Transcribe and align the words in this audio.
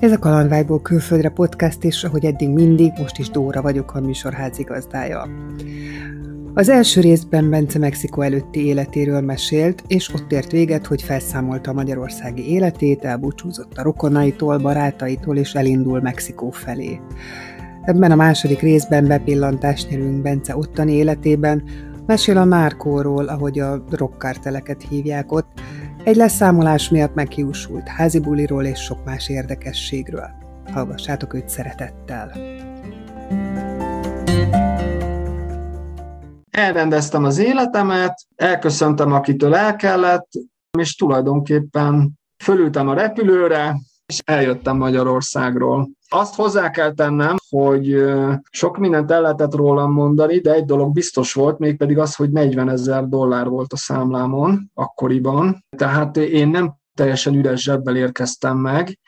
Ez 0.00 0.12
a 0.12 0.18
Kalandvágyból 0.18 0.80
külföldre 0.80 1.28
podcast, 1.28 1.84
és 1.84 2.04
ahogy 2.04 2.24
eddig 2.24 2.48
mindig, 2.48 2.92
most 2.98 3.18
is 3.18 3.30
Dóra 3.30 3.62
vagyok 3.62 3.94
a 3.94 4.00
műsor 4.00 4.32
házigazdája. 4.32 5.28
Az 6.54 6.68
első 6.68 7.00
részben 7.00 7.50
Bence 7.50 7.78
Mexikó 7.78 8.22
előtti 8.22 8.66
életéről 8.66 9.20
mesélt, 9.20 9.82
és 9.86 10.14
ott 10.14 10.32
ért 10.32 10.50
véget, 10.50 10.86
hogy 10.86 11.02
felszámolta 11.02 11.70
a 11.70 11.74
magyarországi 11.74 12.50
életét, 12.50 13.04
elbúcsúzott 13.04 13.78
a 13.78 13.82
rokonaitól, 13.82 14.58
barátaitól, 14.58 15.36
és 15.36 15.54
elindul 15.54 16.00
Mexikó 16.00 16.50
felé. 16.50 17.00
Ebben 17.82 18.10
a 18.10 18.16
második 18.16 18.60
részben 18.60 19.06
bepillantást 19.06 19.90
nyerünk 19.90 20.22
Bence 20.22 20.56
ottani 20.56 20.92
életében, 20.92 21.62
mesél 22.06 22.36
a 22.36 22.44
Márkóról, 22.44 23.24
ahogy 23.24 23.58
a 23.58 23.84
rockkárteleket 23.90 24.86
hívják 24.88 25.32
ott, 25.32 25.60
egy 26.04 26.16
leszámolás 26.16 26.88
miatt 26.88 27.14
meghiúsult 27.14 27.88
házi 27.88 28.20
buliról 28.20 28.64
és 28.64 28.78
sok 28.78 29.04
más 29.04 29.28
érdekességről. 29.28 30.30
Hallgassátok 30.72 31.34
őt 31.34 31.48
szeretettel! 31.48 32.32
Elrendeztem 36.50 37.24
az 37.24 37.38
életemet, 37.38 38.26
elköszöntem, 38.36 39.12
akitől 39.12 39.54
el 39.54 39.76
kellett, 39.76 40.28
és 40.78 40.94
tulajdonképpen 40.94 42.12
fölültem 42.42 42.88
a 42.88 42.94
repülőre, 42.94 43.76
és 44.06 44.18
eljöttem 44.24 44.76
Magyarországról. 44.76 45.88
Azt 46.12 46.34
hozzá 46.34 46.70
kell 46.70 46.94
tennem, 46.94 47.36
hogy 47.48 48.04
sok 48.50 48.78
mindent 48.78 49.10
el 49.10 49.20
lehetett 49.20 49.54
rólam 49.54 49.92
mondani, 49.92 50.38
de 50.38 50.52
egy 50.52 50.64
dolog 50.64 50.92
biztos 50.92 51.32
volt, 51.32 51.58
mégpedig 51.58 51.98
az, 51.98 52.14
hogy 52.14 52.30
40 52.30 52.68
ezer 52.68 53.08
dollár 53.08 53.48
volt 53.48 53.72
a 53.72 53.76
számlámon 53.76 54.70
akkoriban. 54.74 55.64
Tehát 55.76 56.16
én 56.16 56.48
nem 56.48 56.74
teljesen 56.94 57.34
üres 57.34 57.62
zsebbel 57.62 57.96
érkeztem 57.96 58.56
meg, 58.58 58.98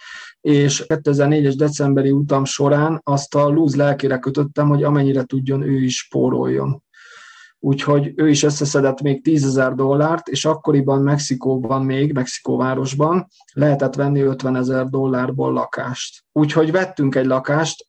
és 0.41 0.85
2004-es 0.89 1.55
decemberi 1.57 2.11
utam 2.11 2.45
során 2.45 3.01
azt 3.05 3.35
a 3.35 3.49
lúz 3.49 3.77
lelkére 3.77 4.19
kötöttem, 4.19 4.69
hogy 4.69 4.83
amennyire 4.83 5.23
tudjon, 5.25 5.63
ő 5.63 5.83
is 5.83 5.97
spóroljon 5.97 6.83
úgyhogy 7.65 8.13
ő 8.15 8.29
is 8.29 8.43
összeszedett 8.43 9.01
még 9.01 9.23
10 9.23 9.45
ezer 9.45 9.75
dollárt, 9.75 10.29
és 10.29 10.45
akkoriban 10.45 11.03
Mexikóban 11.03 11.85
még, 11.85 12.13
Mexikóvárosban 12.13 13.27
lehetett 13.53 13.95
venni 13.95 14.21
50 14.21 14.57
ezer 14.57 14.87
dollárból 14.87 15.53
lakást. 15.53 16.25
Úgyhogy 16.33 16.73
vettünk 16.73 17.15
egy 17.15 17.27
lakást, 17.27 17.87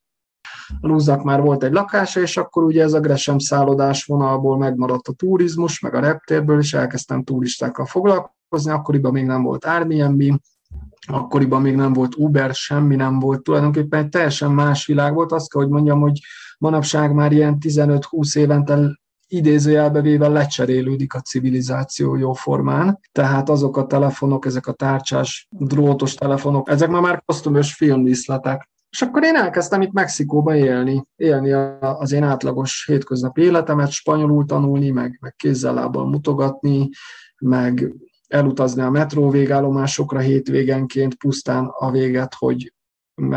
Lúznak 0.80 1.22
már 1.22 1.40
volt 1.40 1.62
egy 1.62 1.72
lakása, 1.72 2.20
és 2.20 2.36
akkor 2.36 2.64
ugye 2.64 2.82
ez 2.82 2.92
a 2.92 3.00
Gresham 3.00 3.38
szállodás 3.38 4.04
vonalból 4.04 4.58
megmaradt 4.58 5.08
a 5.08 5.12
turizmus, 5.12 5.80
meg 5.80 5.94
a 5.94 6.00
reptérből, 6.00 6.58
és 6.58 6.74
elkezdtem 6.74 7.24
turistákkal 7.24 7.86
foglalkozni, 7.86 8.70
akkoriban 8.70 9.12
még 9.12 9.24
nem 9.24 9.42
volt 9.42 9.64
Airbnb, 9.64 10.22
akkoriban 11.06 11.62
még 11.62 11.74
nem 11.74 11.92
volt 11.92 12.14
Uber, 12.16 12.54
semmi 12.54 12.96
nem 12.96 13.18
volt, 13.18 13.42
tulajdonképpen 13.42 14.02
egy 14.02 14.08
teljesen 14.08 14.50
más 14.50 14.86
világ 14.86 15.14
volt, 15.14 15.32
azt 15.32 15.50
kell, 15.50 15.62
hogy 15.62 15.70
mondjam, 15.70 16.00
hogy 16.00 16.20
manapság 16.58 17.14
már 17.14 17.32
ilyen 17.32 17.56
15-20 17.60 18.36
évente 18.36 19.02
idézőjelbe 19.34 20.00
véve 20.00 20.28
lecserélődik 20.28 21.14
a 21.14 21.20
civilizáció 21.20 22.16
jó 22.16 22.32
formán. 22.32 22.98
Tehát 23.12 23.48
azok 23.48 23.76
a 23.76 23.86
telefonok, 23.86 24.46
ezek 24.46 24.66
a 24.66 24.72
tárcsás, 24.72 25.46
drótos 25.50 26.14
telefonok, 26.14 26.68
ezek 26.68 26.88
ma 26.88 27.00
már 27.00 27.22
kosztümös 27.24 27.74
filmdíszletek. 27.74 28.68
És 28.90 29.02
akkor 29.02 29.24
én 29.24 29.34
elkezdtem 29.34 29.82
itt 29.82 29.92
Mexikóba 29.92 30.56
élni, 30.56 31.04
élni 31.16 31.52
az 31.80 32.12
én 32.12 32.22
átlagos 32.22 32.84
hétköznapi 32.86 33.42
életemet, 33.42 33.90
spanyolul 33.90 34.44
tanulni, 34.44 34.90
meg, 34.90 35.18
meg 35.20 35.34
kézzel 35.36 35.74
lábbal 35.74 36.08
mutogatni, 36.08 36.88
meg 37.38 37.94
elutazni 38.28 38.82
a 38.82 38.90
metró 38.90 39.30
végállomásokra 39.30 40.18
hétvégenként 40.18 41.14
pusztán 41.14 41.66
a 41.78 41.90
véget, 41.90 42.34
hogy 42.38 42.72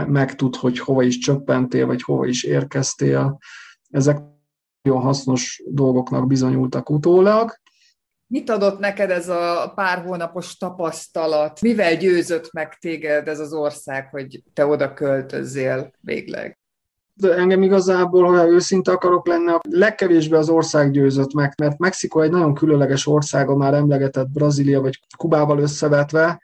megtud, 0.07 0.55
hogy 0.55 0.79
hova 0.79 1.03
is 1.03 1.17
csöppentél, 1.17 1.85
vagy 1.85 2.01
hova 2.01 2.25
is 2.25 2.43
érkeztél. 2.43 3.37
Ezek 3.89 4.17
nagyon 4.81 5.01
hasznos 5.01 5.63
dolgoknak 5.67 6.27
bizonyultak 6.27 6.89
utólag. 6.89 7.53
Mit 8.27 8.49
adott 8.49 8.79
neked 8.79 9.09
ez 9.09 9.29
a 9.29 9.71
pár 9.75 10.03
hónapos 10.03 10.57
tapasztalat? 10.57 11.61
Mivel 11.61 11.95
győzött 11.95 12.53
meg 12.53 12.77
téged 12.79 13.27
ez 13.27 13.39
az 13.39 13.53
ország, 13.53 14.09
hogy 14.09 14.43
te 14.53 14.65
oda 14.65 14.93
költözzél 14.93 15.91
végleg? 15.99 16.59
De 17.13 17.33
engem 17.33 17.61
igazából, 17.61 18.25
ha 18.25 18.47
őszinte 18.47 18.91
akarok 18.91 19.27
lenni, 19.27 19.49
a 19.51 19.61
legkevésbé 19.69 20.35
az 20.35 20.49
ország 20.49 20.91
győzött 20.91 21.33
meg, 21.33 21.53
mert 21.57 21.77
Mexikó 21.77 22.21
egy 22.21 22.31
nagyon 22.31 22.53
különleges 22.53 23.07
ország, 23.07 23.49
a 23.49 23.55
már 23.55 23.73
emlegetett 23.73 24.29
Brazília 24.29 24.81
vagy 24.81 24.99
Kubával 25.17 25.59
összevetve, 25.59 26.41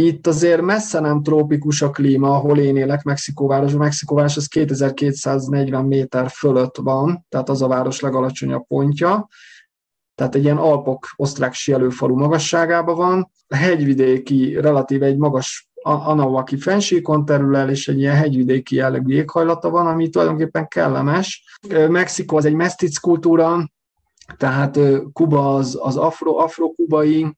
itt 0.00 0.26
azért 0.26 0.60
messze 0.60 1.00
nem 1.00 1.22
trópikus 1.22 1.82
a 1.82 1.90
klíma, 1.90 2.34
ahol 2.34 2.58
én 2.58 2.76
élek, 2.76 3.02
Mexikóváros. 3.02 3.74
A 3.74 3.76
Mexikóváros 3.76 4.36
az 4.36 4.46
2240 4.46 5.84
méter 5.84 6.30
fölött 6.30 6.76
van, 6.76 7.26
tehát 7.28 7.48
az 7.48 7.62
a 7.62 7.68
város 7.68 8.00
legalacsonyabb 8.00 8.66
pontja. 8.66 9.28
Tehát 10.14 10.34
egy 10.34 10.42
ilyen 10.42 10.56
Alpok 10.56 11.06
osztrák 11.16 11.52
sielőfalu 11.52 12.16
magasságában 12.16 12.96
van. 12.96 13.30
A 13.46 13.56
hegyvidéki, 13.56 14.60
relatíve 14.60 15.06
egy 15.06 15.16
magas 15.16 15.68
Anavaki 15.82 16.56
fensíkon 16.56 17.24
terül 17.24 17.56
el, 17.56 17.70
és 17.70 17.88
egy 17.88 17.98
ilyen 17.98 18.16
hegyvidéki 18.16 18.74
jellegű 18.74 19.14
éghajlata 19.14 19.70
van, 19.70 19.86
ami 19.86 20.08
tulajdonképpen 20.08 20.68
kellemes. 20.68 21.58
Mexikó 21.88 22.36
az 22.36 22.44
egy 22.44 22.54
mesztic 22.54 22.98
kultúra, 22.98 23.70
tehát 24.36 24.78
Kuba 25.12 25.54
az, 25.54 25.78
az 25.82 25.96
afro, 25.96 26.36
afro-kubai, 26.36 27.37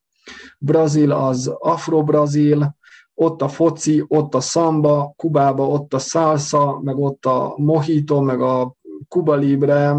Brazil 0.59 1.13
az 1.13 1.53
afro-brazil, 1.59 2.79
ott 3.15 3.43
a 3.43 3.49
foci, 3.49 4.05
ott 4.09 4.35
a 4.35 4.41
samba, 4.41 5.13
Kubába 5.17 5.67
ott 5.67 5.95
a 5.95 5.99
salsa, 5.99 6.81
meg 6.83 6.99
ott 6.99 7.27
a 7.27 7.55
mojito, 7.57 8.21
meg 8.21 8.41
a 8.41 8.75
Kuba 9.09 9.35
Libre, 9.35 9.97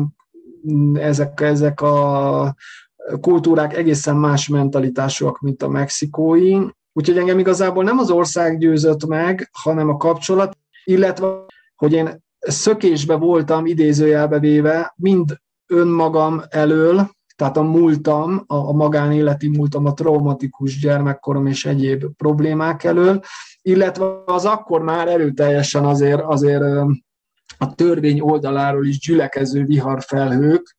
ezek, 0.93 1.41
ezek 1.41 1.81
a 1.81 2.55
kultúrák 3.21 3.77
egészen 3.77 4.15
más 4.15 4.47
mentalitásúak, 4.47 5.39
mint 5.39 5.63
a 5.63 5.69
mexikói. 5.69 6.57
Úgyhogy 6.93 7.17
engem 7.17 7.39
igazából 7.39 7.83
nem 7.83 7.97
az 7.97 8.09
ország 8.09 8.57
győzött 8.57 9.05
meg, 9.05 9.49
hanem 9.51 9.89
a 9.89 9.97
kapcsolat, 9.97 10.57
illetve, 10.83 11.45
hogy 11.75 11.93
én 11.93 12.23
szökésbe 12.39 13.15
voltam 13.15 13.65
idézőjelbe 13.65 14.39
véve, 14.39 14.93
mind 14.95 15.37
önmagam 15.67 16.41
elől, 16.49 17.09
tehát 17.41 17.57
a 17.57 17.61
múltam, 17.61 18.43
a, 18.47 18.55
a 18.55 18.71
magánéleti 18.71 19.47
múltam, 19.47 19.85
a 19.85 19.93
traumatikus 19.93 20.79
gyermekkorom 20.79 21.45
és 21.45 21.65
egyéb 21.65 22.05
problémák 22.17 22.83
elől, 22.83 23.21
illetve 23.61 24.05
az 24.25 24.45
akkor 24.45 24.81
már 24.81 25.07
erőteljesen 25.07 25.85
azért, 25.85 26.21
azért 26.21 26.63
a 27.57 27.75
törvény 27.75 28.19
oldaláról 28.19 28.85
is 28.85 28.99
gyülekező 28.99 29.63
viharfelhők, 29.63 30.75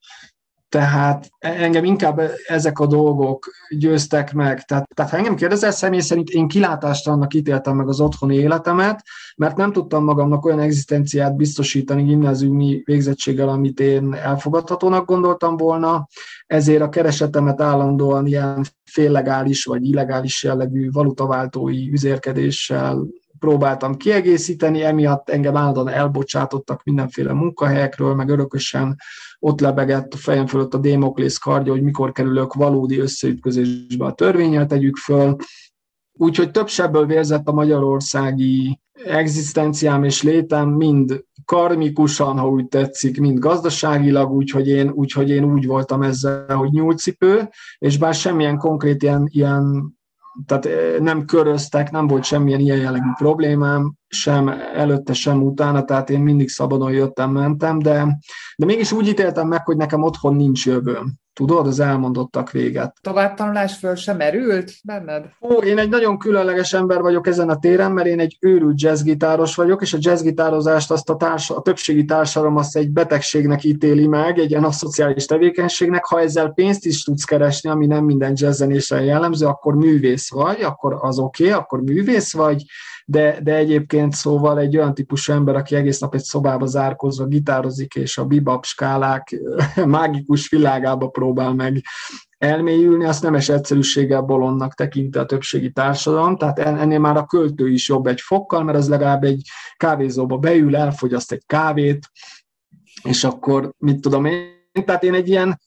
tehát 0.73 1.31
engem 1.39 1.85
inkább 1.85 2.21
ezek 2.47 2.79
a 2.79 2.87
dolgok 2.87 3.51
győztek 3.69 4.33
meg. 4.33 4.65
Tehát, 4.65 4.89
tehát 4.95 5.11
ha 5.11 5.17
engem 5.17 5.35
kérdezel, 5.35 5.71
személy 5.71 6.01
szerint 6.01 6.29
én 6.29 6.49
kilátástalannak 6.49 7.35
ítéltem 7.35 7.77
meg 7.77 7.89
az 7.89 8.01
otthoni 8.01 8.37
életemet, 8.37 9.03
mert 9.37 9.57
nem 9.57 9.73
tudtam 9.73 10.05
magamnak 10.05 10.45
olyan 10.45 10.61
egzisztenciát 10.61 11.37
biztosítani 11.37 12.03
gimnáziumi 12.03 12.83
végzettséggel, 12.85 13.49
amit 13.49 13.81
én 13.81 14.15
elfogadhatónak 14.15 15.07
gondoltam 15.07 15.57
volna, 15.57 16.09
ezért 16.47 16.83
a 16.83 16.89
keresetemet 16.89 17.61
állandóan 17.61 18.27
ilyen 18.27 18.65
féllegális 18.85 19.65
vagy 19.65 19.85
illegális 19.85 20.43
jellegű 20.43 20.91
valutaváltói 20.91 21.91
üzérkedéssel 21.91 23.07
próbáltam 23.39 23.97
kiegészíteni, 23.97 24.83
emiatt 24.83 25.31
engem 25.31 25.57
állandóan 25.57 25.89
elbocsátottak 25.89 26.85
mindenféle 26.85 27.33
munkahelyekről, 27.33 28.15
meg 28.15 28.29
örökösen 28.29 28.97
ott 29.45 29.61
lebegett 29.61 30.15
a 30.15 30.17
fejem 30.17 30.47
fölött 30.47 30.75
a 30.75 30.79
Démoklész 30.79 31.39
kardja, 31.39 31.73
hogy 31.73 31.83
mikor 31.83 32.13
kerülök 32.13 32.55
valódi 32.55 32.99
összeütközésbe 32.99 34.05
a 34.05 34.13
törvényel 34.13 34.67
tegyük 34.67 34.97
föl. 34.97 35.37
Úgyhogy 36.13 36.51
több 36.51 36.69
sebből 36.69 37.07
vérzett 37.07 37.49
a 37.49 37.53
magyarországi 37.53 38.81
egzisztenciám 39.05 40.05
és 40.05 40.23
létem, 40.23 40.69
mind 40.69 41.25
karmikusan, 41.45 42.39
ha 42.39 42.49
úgy 42.49 42.69
tetszik, 42.69 43.21
mind 43.21 43.39
gazdaságilag, 43.39 44.31
úgyhogy 44.31 44.69
én, 44.69 44.91
úgyhogy 44.91 45.31
én 45.31 45.45
úgy 45.45 45.67
voltam 45.67 46.03
ezzel, 46.03 46.57
hogy 46.57 46.71
nyúlcipő, 46.71 47.49
és 47.79 47.99
bár 47.99 48.15
semmilyen 48.15 48.59
konkrét 48.59 49.03
ilyen, 49.03 49.29
ilyen 49.31 49.95
tehát 50.47 50.67
eh, 50.67 50.99
nem 50.99 51.25
köröztek, 51.25 51.91
nem 51.91 52.07
volt 52.07 52.25
semmilyen 52.25 52.61
ilyen 52.61 52.79
jellegű 52.79 53.11
problémám, 53.17 53.95
sem 54.15 54.49
előtte, 54.75 55.13
sem 55.13 55.43
utána, 55.43 55.85
tehát 55.85 56.11
én 56.11 56.21
mindig 56.21 56.49
szabadon 56.49 56.93
jöttem, 56.93 57.31
mentem, 57.31 57.79
de, 57.79 58.19
de 58.57 58.67
mégis 58.67 58.93
úgy 58.93 59.09
ítéltem 59.09 59.49
meg, 59.49 59.65
hogy 59.65 59.77
nekem 59.77 60.03
otthon 60.03 60.35
nincs 60.35 60.67
jövőm. 60.67 61.21
Tudod, 61.35 61.67
az 61.67 61.81
elmondottak 61.81 62.51
véget. 62.51 62.97
Továbbtanulás 63.01 63.77
föl 63.77 63.95
sem 63.95 64.17
merült 64.17 64.73
benned? 64.85 65.25
Ó, 65.41 65.53
én 65.53 65.79
egy 65.79 65.89
nagyon 65.89 66.19
különleges 66.19 66.73
ember 66.73 67.01
vagyok 67.01 67.27
ezen 67.27 67.49
a 67.49 67.59
téren, 67.59 67.93
mert 67.93 68.07
én 68.07 68.21
egy 68.21 68.37
őrült 68.41 68.81
jazzgitáros 68.81 69.55
vagyok, 69.55 69.83
és 69.83 69.93
a 69.93 69.99
jazzgitározást 70.01 70.91
azt 70.91 71.11
a, 71.11 71.17
társa, 71.17 71.57
a 71.57 71.63
többségi 71.63 72.05
társadalom 72.05 72.57
azt 72.57 72.77
egy 72.77 72.91
betegségnek 72.91 73.65
ítéli 73.65 74.07
meg, 74.07 74.39
egy 74.39 74.51
ilyen 74.51 74.71
szociális 74.73 75.27
tevékenységnek. 75.27 76.05
Ha 76.05 76.21
ezzel 76.21 76.49
pénzt 76.49 76.87
is 76.87 77.03
tudsz 77.03 77.25
keresni, 77.25 77.71
ami 77.71 77.87
nem 77.87 78.05
minden 78.05 78.33
jazzzenésen 78.37 79.05
jellemző, 79.05 79.47
akkor 79.47 79.75
művész 79.75 80.31
vagy, 80.31 80.61
akkor 80.61 80.99
az 81.01 81.19
oké, 81.19 81.45
okay, 81.45 81.59
akkor 81.59 81.81
művész 81.81 82.33
vagy, 82.33 82.65
de, 83.07 83.41
de 83.43 83.55
egyébként 83.55 84.13
szóval 84.13 84.59
egy 84.59 84.77
olyan 84.77 84.95
típusú 84.95 85.33
ember, 85.33 85.57
aki 85.57 85.75
egész 85.75 85.99
nap 85.99 86.15
egy 86.15 86.23
szobába 86.23 86.67
zárkozva 86.67 87.27
gitározik, 87.27 87.95
és 87.95 88.19
a 88.19 88.25
bibab 88.25 88.65
skálák 88.65 89.41
mágikus 89.87 90.49
világába 90.49 91.09
próbál 91.09 91.55
meg 91.55 91.83
elmélyülni, 92.39 93.05
azt 93.05 93.23
nemes 93.23 93.49
egyszerűséggel 93.49 94.21
bolondnak 94.21 94.75
tekinti 94.75 95.19
a 95.19 95.25
többségi 95.25 95.73
társadalom, 95.73 96.37
tehát 96.37 96.59
ennél 96.59 96.99
már 96.99 97.17
a 97.17 97.27
költő 97.27 97.69
is 97.69 97.89
jobb 97.89 98.07
egy 98.07 98.21
fokkal, 98.21 98.65
mert 98.65 98.79
az 98.79 98.89
legalább 98.89 99.25
egy 99.25 99.43
kávézóba 99.77 100.37
beül, 100.37 100.77
elfogyaszt 100.77 101.33
egy 101.33 101.43
kávét, 101.47 102.11
és 103.03 103.25
akkor 103.25 103.73
mit 103.79 104.01
tudom 104.01 104.25
én, 104.25 104.85
tehát 104.85 105.03
én 105.03 105.15
egy 105.15 105.29
ilyen 105.29 105.61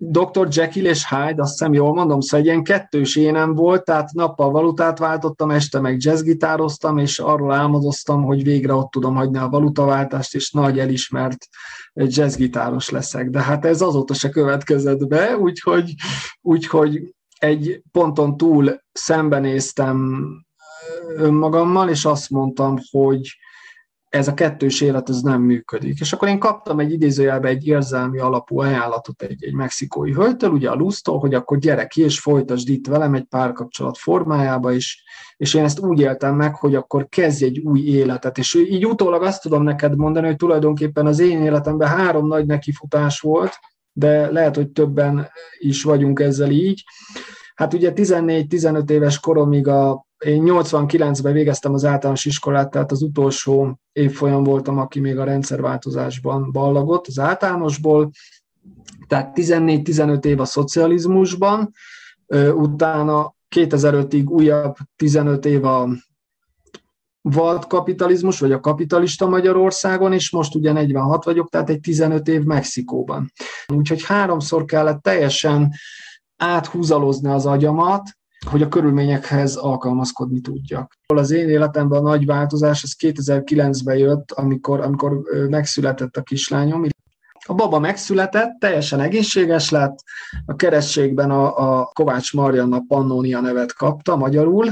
Dr. 0.00 0.48
Jekyll 0.50 0.84
és 0.84 1.08
Hyde, 1.08 1.42
azt 1.42 1.50
hiszem 1.50 1.72
jól 1.72 1.94
mondom, 1.94 2.20
szóval 2.20 2.40
egy 2.40 2.46
ilyen 2.46 2.62
kettős 2.62 3.16
énem 3.16 3.54
volt, 3.54 3.84
tehát 3.84 4.12
nappal 4.12 4.50
valutát 4.50 4.98
váltottam, 4.98 5.50
este 5.50 5.80
meg 5.80 5.96
jazzgitároztam, 6.02 6.98
és 6.98 7.18
arról 7.18 7.52
álmodoztam, 7.52 8.24
hogy 8.24 8.42
végre 8.42 8.72
ott 8.74 8.90
tudom 8.90 9.14
hagyni 9.14 9.38
a 9.38 9.48
valutaváltást, 9.48 10.34
és 10.34 10.50
nagy 10.50 10.78
elismert 10.78 11.48
jazzgitáros 11.94 12.90
leszek. 12.90 13.30
De 13.30 13.42
hát 13.42 13.64
ez 13.64 13.80
azóta 13.80 14.14
se 14.14 14.28
következett 14.28 15.06
be, 15.06 15.36
úgyhogy, 15.36 15.94
úgyhogy 16.40 17.14
egy 17.38 17.82
ponton 17.92 18.36
túl 18.36 18.80
szembenéztem 18.92 20.26
önmagammal, 21.16 21.88
és 21.88 22.04
azt 22.04 22.30
mondtam, 22.30 22.78
hogy, 22.90 23.28
ez 24.18 24.28
a 24.28 24.34
kettős 24.34 24.80
élet 24.80 25.08
ez 25.08 25.20
nem 25.20 25.42
működik. 25.42 26.00
És 26.00 26.12
akkor 26.12 26.28
én 26.28 26.38
kaptam 26.38 26.78
egy 26.78 26.92
idézőjelbe 26.92 27.48
egy 27.48 27.66
érzelmi 27.66 28.18
alapú 28.18 28.60
ajánlatot 28.60 29.22
egy, 29.22 29.44
egy 29.44 29.54
mexikói 29.54 30.12
hölgytől, 30.12 30.50
ugye 30.50 30.70
a 30.70 30.74
Lusztól, 30.74 31.18
hogy 31.18 31.34
akkor 31.34 31.58
gyere 31.58 31.86
ki 31.86 32.02
és 32.02 32.20
folytasd 32.20 32.68
itt 32.68 32.86
velem 32.86 33.14
egy 33.14 33.24
párkapcsolat 33.24 33.98
formájába, 33.98 34.72
és, 34.72 35.02
és 35.36 35.54
én 35.54 35.64
ezt 35.64 35.80
úgy 35.80 36.00
éltem 36.00 36.34
meg, 36.34 36.54
hogy 36.54 36.74
akkor 36.74 37.08
kezdj 37.08 37.44
egy 37.44 37.58
új 37.58 37.80
életet. 37.80 38.38
És 38.38 38.54
így 38.54 38.86
utólag 38.86 39.22
azt 39.22 39.42
tudom 39.42 39.62
neked 39.62 39.96
mondani, 39.96 40.26
hogy 40.26 40.36
tulajdonképpen 40.36 41.06
az 41.06 41.18
én 41.18 41.42
életemben 41.42 41.88
három 41.88 42.26
nagy 42.26 42.46
nekifutás 42.46 43.20
volt, 43.20 43.58
de 43.92 44.30
lehet, 44.30 44.56
hogy 44.56 44.68
többen 44.68 45.28
is 45.58 45.82
vagyunk 45.82 46.20
ezzel 46.20 46.50
így. 46.50 46.84
Hát 47.58 47.74
ugye 47.74 47.92
14-15 47.94 48.90
éves 48.90 49.20
koromig 49.20 49.66
a 49.66 50.06
én 50.24 50.42
89-ben 50.46 51.32
végeztem 51.32 51.74
az 51.74 51.84
általános 51.84 52.24
iskolát, 52.24 52.70
tehát 52.70 52.92
az 52.92 53.02
utolsó 53.02 53.78
évfolyam 53.92 54.42
voltam, 54.42 54.78
aki 54.78 55.00
még 55.00 55.18
a 55.18 55.24
rendszerváltozásban 55.24 56.50
ballagott, 56.52 57.06
az 57.06 57.18
általánosból, 57.18 58.10
tehát 59.06 59.32
14-15 59.34 60.24
év 60.24 60.40
a 60.40 60.44
szocializmusban, 60.44 61.70
utána 62.54 63.34
2005-ig 63.56 64.24
újabb 64.24 64.76
15 64.96 65.44
év 65.44 65.64
a 65.64 65.88
volt 67.20 67.66
kapitalizmus, 67.66 68.40
vagy 68.40 68.52
a 68.52 68.60
kapitalista 68.60 69.28
Magyarországon, 69.28 70.12
és 70.12 70.30
most 70.30 70.54
ugye 70.54 70.72
46 70.72 71.24
vagyok, 71.24 71.48
tehát 71.48 71.70
egy 71.70 71.80
15 71.80 72.28
év 72.28 72.42
Mexikóban. 72.42 73.32
Úgyhogy 73.74 74.04
háromszor 74.04 74.64
kellett 74.64 75.02
teljesen 75.02 75.72
áthúzalozni 76.38 77.28
az 77.28 77.46
agyamat, 77.46 78.02
hogy 78.46 78.62
a 78.62 78.68
körülményekhez 78.68 79.56
alkalmazkodni 79.56 80.40
tudjak. 80.40 80.92
Az 81.06 81.30
én 81.30 81.48
életemben 81.48 81.98
a 81.98 82.08
nagy 82.08 82.26
változás 82.26 82.82
az 82.82 82.96
2009-ben 82.98 83.96
jött, 83.96 84.32
amikor, 84.32 84.80
amikor 84.80 85.20
megszületett 85.48 86.16
a 86.16 86.22
kislányom. 86.22 86.84
A 87.46 87.54
baba 87.54 87.78
megszületett, 87.78 88.58
teljesen 88.58 89.00
egészséges 89.00 89.70
lett, 89.70 89.98
a 90.46 90.56
kerességben 90.56 91.30
a, 91.30 91.78
a 91.78 91.90
Kovács 91.92 92.34
Marianna 92.34 92.82
Pannonia 92.88 93.40
nevet 93.40 93.74
kapta 93.74 94.16
magyarul, 94.16 94.66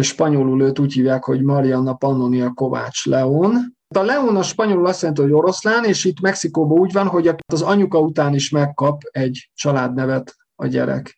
spanyolul 0.00 0.62
őt 0.62 0.78
úgy 0.78 0.92
hívják, 0.92 1.24
hogy 1.24 1.42
Marianna 1.42 1.94
Pannonia 1.94 2.50
Kovács 2.50 3.06
Leon. 3.06 3.76
A 3.94 4.02
Leon 4.02 4.36
a 4.36 4.42
spanyolul 4.42 4.86
azt 4.86 5.00
jelenti, 5.00 5.22
hogy 5.22 5.32
oroszlán, 5.32 5.84
és 5.84 6.04
itt 6.04 6.20
Mexikóban 6.20 6.78
úgy 6.78 6.92
van, 6.92 7.06
hogy 7.06 7.30
az 7.46 7.62
anyuka 7.62 8.00
után 8.00 8.34
is 8.34 8.50
megkap 8.50 9.02
egy 9.10 9.50
családnevet 9.54 10.34
a 10.62 10.66
gyerek. 10.66 11.16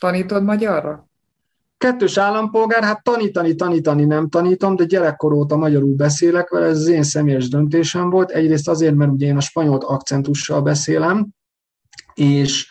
Tanítod 0.00 0.44
magyarra? 0.44 1.08
Kettős 1.78 2.18
állampolgár, 2.18 2.82
hát 2.82 3.02
tanítani, 3.02 3.54
tanítani 3.54 4.04
nem 4.04 4.28
tanítom, 4.28 4.76
de 4.76 4.84
gyerekkor 4.84 5.32
óta 5.32 5.56
magyarul 5.56 5.94
beszélek 5.94 6.50
vele, 6.50 6.66
ez 6.66 6.76
az 6.76 6.86
én 6.86 7.02
személyes 7.02 7.48
döntésem 7.48 8.10
volt. 8.10 8.30
Egyrészt 8.30 8.68
azért, 8.68 8.94
mert 8.94 9.10
ugye 9.10 9.26
én 9.26 9.36
a 9.36 9.40
spanyolt 9.40 9.84
akcentussal 9.84 10.62
beszélem, 10.62 11.28
és 12.14 12.68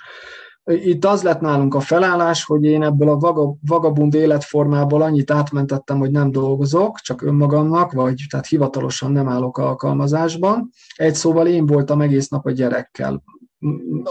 itt 0.65 1.05
az 1.05 1.23
lett 1.23 1.39
nálunk 1.39 1.75
a 1.75 1.79
felállás, 1.79 2.43
hogy 2.43 2.63
én 2.63 2.83
ebből 2.83 3.09
a 3.09 3.57
vagabund 3.61 4.13
életformából 4.13 5.01
annyit 5.01 5.31
átmentettem, 5.31 5.97
hogy 5.97 6.11
nem 6.11 6.31
dolgozok, 6.31 6.99
csak 6.99 7.21
önmagamnak, 7.21 7.91
vagy 7.91 8.21
tehát 8.29 8.47
hivatalosan 8.47 9.11
nem 9.11 9.29
állok 9.29 9.57
alkalmazásban. 9.57 10.69
Egy 10.95 11.15
szóval 11.15 11.47
én 11.47 11.65
voltam 11.65 12.01
egész 12.01 12.27
nap 12.27 12.45
a 12.45 12.51
gyerekkel 12.51 13.23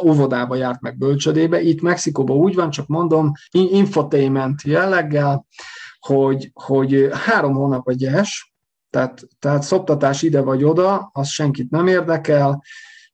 óvodába 0.04 0.54
járt 0.54 0.80
meg 0.80 0.98
bölcsödébe. 0.98 1.60
Itt 1.60 1.82
Mexikóban 1.82 2.36
úgy 2.36 2.54
van, 2.54 2.70
csak 2.70 2.86
mondom, 2.86 3.32
infotainment 3.50 4.62
jelleggel, 4.62 5.46
hogy, 5.98 6.50
hogy 6.52 7.08
három 7.12 7.54
hónap 7.54 7.86
a 7.86 7.92
gyes, 7.92 8.54
tehát, 8.90 9.26
tehát 9.38 9.62
szoptatás 9.62 10.22
ide 10.22 10.40
vagy 10.40 10.64
oda, 10.64 11.10
az 11.12 11.28
senkit 11.28 11.70
nem 11.70 11.86
érdekel, 11.86 12.62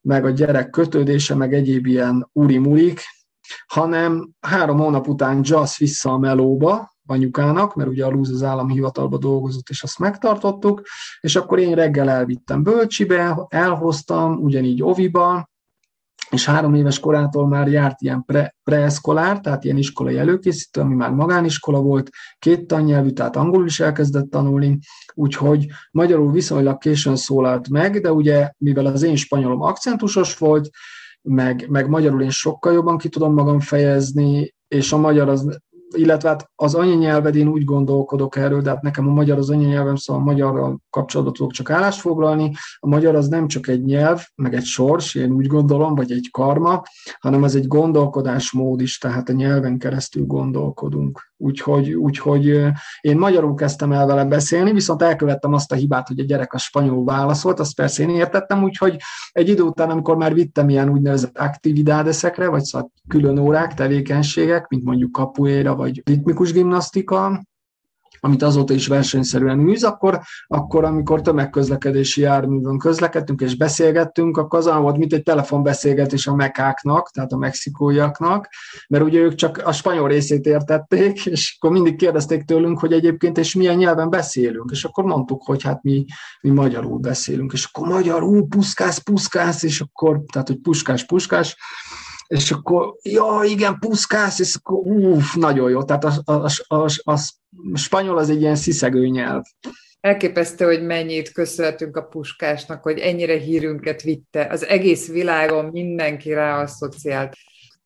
meg 0.01 0.25
a 0.25 0.29
gyerek 0.29 0.69
kötődése, 0.69 1.35
meg 1.35 1.53
egyéb 1.53 1.85
ilyen 1.85 2.29
urimulik, 2.33 3.01
hanem 3.67 4.29
három 4.39 4.77
hónap 4.77 5.07
után 5.07 5.39
jazz 5.43 5.77
vissza 5.77 6.11
a 6.11 6.17
melóba, 6.17 6.97
anyukának, 7.05 7.75
mert 7.75 7.89
ugye 7.89 8.05
a 8.05 8.09
Lúz 8.09 8.31
az 8.31 8.43
állami 8.43 8.73
hivatalba 8.73 9.17
dolgozott, 9.17 9.69
és 9.69 9.83
azt 9.83 9.99
megtartottuk, 9.99 10.81
és 11.21 11.35
akkor 11.35 11.59
én 11.59 11.75
reggel 11.75 12.09
elvittem 12.09 12.63
bölcsibe, 12.63 13.45
elhoztam, 13.49 14.33
ugyanígy 14.33 14.83
oviba, 14.83 15.49
és 16.29 16.45
három 16.45 16.73
éves 16.73 16.99
korától 16.99 17.47
már 17.47 17.67
járt 17.67 18.01
ilyen 18.01 18.23
pre, 18.25 18.55
preeszkolár, 18.63 19.39
tehát 19.39 19.63
ilyen 19.63 19.77
iskolai 19.77 20.17
előkészítő, 20.17 20.81
ami 20.81 20.95
már 20.95 21.11
magániskola 21.11 21.81
volt, 21.81 22.09
két 22.39 22.67
tannyelvű, 22.67 23.09
tehát 23.09 23.35
angolul 23.35 23.65
is 23.65 23.79
elkezdett 23.79 24.29
tanulni, 24.29 24.79
úgyhogy 25.13 25.65
magyarul 25.91 26.31
viszonylag 26.31 26.77
későn 26.77 27.15
szólalt 27.15 27.69
meg, 27.69 28.01
de 28.01 28.11
ugye 28.11 28.51
mivel 28.57 28.85
az 28.85 29.03
én 29.03 29.15
spanyolom 29.15 29.61
akcentusos 29.61 30.37
volt, 30.37 30.69
meg, 31.21 31.69
meg 31.69 31.89
magyarul 31.89 32.21
én 32.21 32.29
sokkal 32.29 32.73
jobban 32.73 32.97
ki 32.97 33.09
tudom 33.09 33.33
magam 33.33 33.59
fejezni, 33.59 34.53
és 34.67 34.91
a 34.91 34.97
magyar 34.97 35.29
az 35.29 35.59
illetve 35.95 36.29
hát 36.29 36.51
az 36.55 36.75
anyanyelved, 36.75 37.35
én 37.35 37.47
úgy 37.47 37.63
gondolkodok 37.63 38.35
erről, 38.35 38.61
de 38.61 38.69
hát 38.69 38.81
nekem 38.81 39.07
a 39.07 39.11
magyar 39.11 39.37
az 39.37 39.49
anyanyelvem, 39.49 39.95
szóval 39.95 40.21
a 40.21 40.25
magyarral 40.25 40.79
kapcsolatban 40.89 41.35
tudok 41.35 41.51
csak 41.51 41.69
állást 41.69 41.99
foglalni. 41.99 42.51
A 42.79 42.87
magyar 42.87 43.15
az 43.15 43.27
nem 43.27 43.47
csak 43.47 43.67
egy 43.67 43.83
nyelv, 43.83 44.25
meg 44.35 44.53
egy 44.53 44.63
sors, 44.63 45.15
én 45.15 45.31
úgy 45.31 45.47
gondolom, 45.47 45.95
vagy 45.95 46.11
egy 46.11 46.29
karma, 46.31 46.81
hanem 47.19 47.43
ez 47.43 47.55
egy 47.55 47.67
gondolkodásmód 47.67 48.81
is, 48.81 48.97
tehát 48.97 49.29
a 49.29 49.33
nyelven 49.33 49.77
keresztül 49.77 50.25
gondolkodunk. 50.25 51.28
Úgyhogy, 51.41 51.93
úgyhogy 51.93 52.45
én 53.01 53.17
magyarul 53.17 53.55
kezdtem 53.55 53.91
el 53.91 54.05
vele 54.05 54.25
beszélni, 54.25 54.71
viszont 54.71 55.01
elkövettem 55.01 55.53
azt 55.53 55.71
a 55.71 55.75
hibát, 55.75 56.07
hogy 56.07 56.19
a 56.19 56.23
gyerek 56.23 56.53
a 56.53 56.57
spanyol 56.57 57.03
válaszolt, 57.03 57.59
azt 57.59 57.75
persze 57.75 58.03
én 58.03 58.09
értettem, 58.09 58.63
úgyhogy 58.63 58.97
egy 59.31 59.49
idő 59.49 59.61
után, 59.61 59.89
amikor 59.89 60.17
már 60.17 60.33
vittem 60.33 60.69
ilyen 60.69 60.89
úgynevezett 60.89 61.37
aktividádeszekre, 61.37 62.49
vagy 62.49 62.63
szóval 62.63 62.91
külön 63.07 63.37
órák, 63.37 63.73
tevékenységek, 63.73 64.67
mint 64.67 64.83
mondjuk 64.83 65.11
kapuéra, 65.11 65.75
vagy 65.75 66.01
ritmikus 66.05 66.51
gimnasztika, 66.51 67.41
amit 68.19 68.41
azóta 68.41 68.73
is 68.73 68.87
versenyszerűen 68.87 69.59
űz, 69.59 69.83
akkor, 69.83 70.19
akkor 70.47 70.83
amikor 70.83 71.21
tömegközlekedési 71.21 72.21
járművön 72.21 72.77
közlekedtünk 72.77 73.41
és 73.41 73.55
beszélgettünk, 73.55 74.37
akkor 74.37 74.59
az 74.59 74.67
olyan 74.67 74.81
volt, 74.81 74.97
mint 74.97 75.13
egy 75.13 75.23
telefonbeszélgetés 75.23 76.27
a 76.27 76.35
mekáknak, 76.35 77.11
tehát 77.11 77.31
a 77.31 77.37
mexikóiaknak, 77.37 78.49
mert 78.87 79.03
ugye 79.03 79.19
ők 79.19 79.35
csak 79.35 79.61
a 79.65 79.71
spanyol 79.71 80.07
részét 80.07 80.45
értették, 80.45 81.25
és 81.25 81.57
akkor 81.57 81.71
mindig 81.71 81.95
kérdezték 81.95 82.43
tőlünk, 82.43 82.79
hogy 82.79 82.93
egyébként 82.93 83.37
és 83.37 83.55
milyen 83.55 83.77
nyelven 83.77 84.09
beszélünk, 84.09 84.71
és 84.71 84.83
akkor 84.83 85.03
mondtuk, 85.03 85.43
hogy 85.43 85.63
hát 85.63 85.83
mi, 85.83 86.05
mi 86.41 86.49
magyarul 86.49 86.97
beszélünk, 86.97 87.53
és 87.53 87.69
akkor 87.71 87.87
magyarul, 87.87 88.47
puszkász, 88.47 88.97
puszkász, 88.97 89.63
és 89.63 89.79
akkor, 89.81 90.21
tehát 90.31 90.47
hogy 90.47 90.57
puskás, 90.57 91.05
puskás, 91.05 91.57
és 92.29 92.51
akkor, 92.51 92.95
ja, 93.01 93.41
igen, 93.43 93.79
puszkász, 93.79 94.39
és 94.39 94.55
akkor, 94.55 94.77
uff, 94.85 95.33
nagyon 95.35 95.69
jó. 95.69 95.83
Tehát 95.83 96.03
a, 96.03 96.13
a, 96.25 96.33
a, 96.67 96.85
a, 97.03 97.11
a 97.11 97.17
spanyol 97.77 98.17
az 98.17 98.29
egy 98.29 98.41
ilyen 98.41 98.55
sziszegő 98.55 99.07
nyelv. 99.07 99.41
Elképesztő, 99.99 100.65
hogy 100.65 100.83
mennyit 100.83 101.31
köszönhetünk 101.31 101.97
a 101.97 102.01
puskásnak, 102.01 102.83
hogy 102.83 102.99
ennyire 102.99 103.37
hírünket 103.37 104.01
vitte. 104.01 104.47
Az 104.51 104.65
egész 104.65 105.07
világon 105.07 105.65
mindenki 105.65 106.33
rá 106.33 106.61
asszociált. 106.61 107.35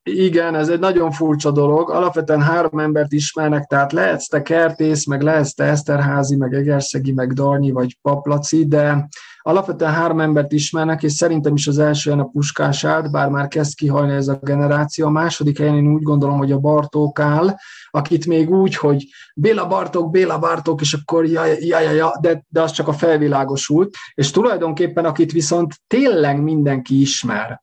Igen, 0.04 0.56
ez 0.56 0.70
egy 0.70 0.80
nagyon 0.80 1.12
furcsa 1.12 1.52
dolog. 1.52 1.90
Alapvetően 1.90 2.42
három 2.42 2.80
embert 2.80 3.12
ismernek, 3.12 3.66
tehát 3.66 3.92
lehetsz 3.92 4.28
te 4.28 4.42
Kertész, 4.42 5.06
meg 5.06 5.22
lehetsz 5.22 5.54
te 5.54 5.64
Eszterházi, 5.64 6.36
meg 6.36 6.54
Egerszegi, 6.54 7.12
meg 7.12 7.34
Darnyi, 7.34 7.72
vagy 7.72 7.98
Paplaci, 8.02 8.66
de 8.66 9.08
alapvetően 9.40 9.94
három 9.94 10.20
embert 10.20 10.52
ismernek, 10.52 11.04
és 11.04 11.14
szerintem 11.14 11.56
is 11.56 11.68
az 11.68 11.80
első 11.80 12.12
a 12.12 12.24
Puskás 12.24 12.84
állt, 12.84 13.12
bár 13.12 13.30
már 13.30 13.48
kezd 13.48 13.76
kihalni 13.76 14.14
ez 14.14 14.28
a 14.28 14.40
generáció. 14.42 15.06
A 15.06 15.10
második 15.10 15.58
helyen 15.58 15.76
én 15.76 15.94
úgy 15.94 16.04
gondolom, 16.04 16.38
hogy 16.38 16.52
a 16.52 16.60
Bartók 16.60 17.20
áll, 17.20 17.56
akit 17.90 18.26
még 18.26 18.50
úgy, 18.50 18.76
hogy 18.76 19.06
Béla 19.36 19.68
Bartók, 19.68 20.12
Béla 20.12 20.40
Bartók, 20.40 20.82
és 20.82 20.94
akkor 20.94 21.26
ja, 21.26 21.46
ja, 21.46 21.80
ja, 21.80 21.92
ja 21.92 22.18
de, 22.22 22.44
de 22.50 22.62
az 22.62 22.72
csak 22.72 22.88
a 22.88 22.94
felvilágosult. 22.94 23.96
És 24.14 24.32
tulajdonképpen 24.32 25.06
akit 25.06 25.32
viszont 25.32 25.74
tényleg 25.88 26.42
mindenki 26.42 27.02
ismer, 27.02 27.62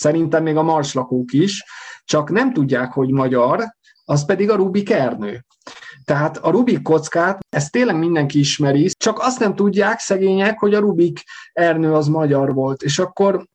szerintem 0.00 0.42
még 0.42 0.56
a 0.56 0.62
marslakók 0.62 1.32
is, 1.32 1.64
csak 2.04 2.30
nem 2.30 2.52
tudják, 2.52 2.92
hogy 2.92 3.10
magyar, 3.10 3.64
az 4.04 4.24
pedig 4.24 4.50
a 4.50 4.56
Rubik 4.56 4.90
Ernő. 4.90 5.44
Tehát 6.04 6.36
a 6.36 6.50
Rubik 6.50 6.82
kockát, 6.82 7.38
ezt 7.48 7.72
tényleg 7.72 7.98
mindenki 7.98 8.38
ismeri, 8.38 8.90
csak 8.98 9.18
azt 9.18 9.38
nem 9.38 9.54
tudják 9.54 9.98
szegények, 9.98 10.58
hogy 10.58 10.74
a 10.74 10.78
Rubik 10.78 11.22
Ernő 11.52 11.92
az 11.92 12.08
magyar 12.08 12.54
volt. 12.54 12.82
És 12.82 12.98
akkor 12.98 13.46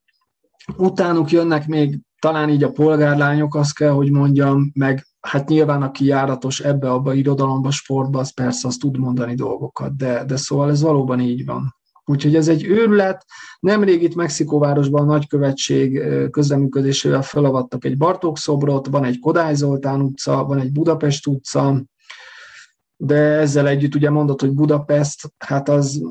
utánuk 0.77 1.31
jönnek 1.31 1.67
még 1.67 1.99
talán 2.19 2.49
így 2.49 2.63
a 2.63 2.71
polgárlányok, 2.71 3.55
azt 3.55 3.75
kell, 3.75 3.91
hogy 3.91 4.11
mondjam, 4.11 4.71
meg 4.73 5.07
hát 5.21 5.47
nyilván 5.47 5.81
aki 5.81 6.05
járatos 6.05 6.59
ebbe, 6.59 6.91
abba 6.91 7.13
irodalomba, 7.13 7.71
sportba, 7.71 8.19
az 8.19 8.33
persze 8.33 8.67
azt 8.67 8.79
tud 8.79 8.97
mondani 8.97 9.35
dolgokat, 9.35 9.95
de, 9.97 10.23
de 10.25 10.35
szóval 10.35 10.69
ez 10.69 10.81
valóban 10.81 11.19
így 11.19 11.45
van. 11.45 11.75
Úgyhogy 12.05 12.35
ez 12.35 12.47
egy 12.47 12.63
őrület. 12.63 13.25
Nemrég 13.59 14.03
itt 14.03 14.15
Mexikóvárosban 14.15 15.01
a 15.01 15.11
nagykövetség 15.11 16.01
közleműködésével 16.31 17.21
felavattak 17.21 17.85
egy 17.85 17.97
Bartók 17.97 18.37
szobrot, 18.37 18.87
van 18.87 19.03
egy 19.03 19.19
Kodály 19.19 19.55
Zoltán 19.55 20.01
utca, 20.01 20.43
van 20.43 20.59
egy 20.59 20.71
Budapest 20.71 21.27
utca, 21.27 21.83
de 22.97 23.15
ezzel 23.15 23.67
együtt 23.67 23.95
ugye 23.95 24.09
mondod, 24.09 24.41
hogy 24.41 24.51
Budapest, 24.51 25.33
hát 25.37 25.69
az, 25.69 26.01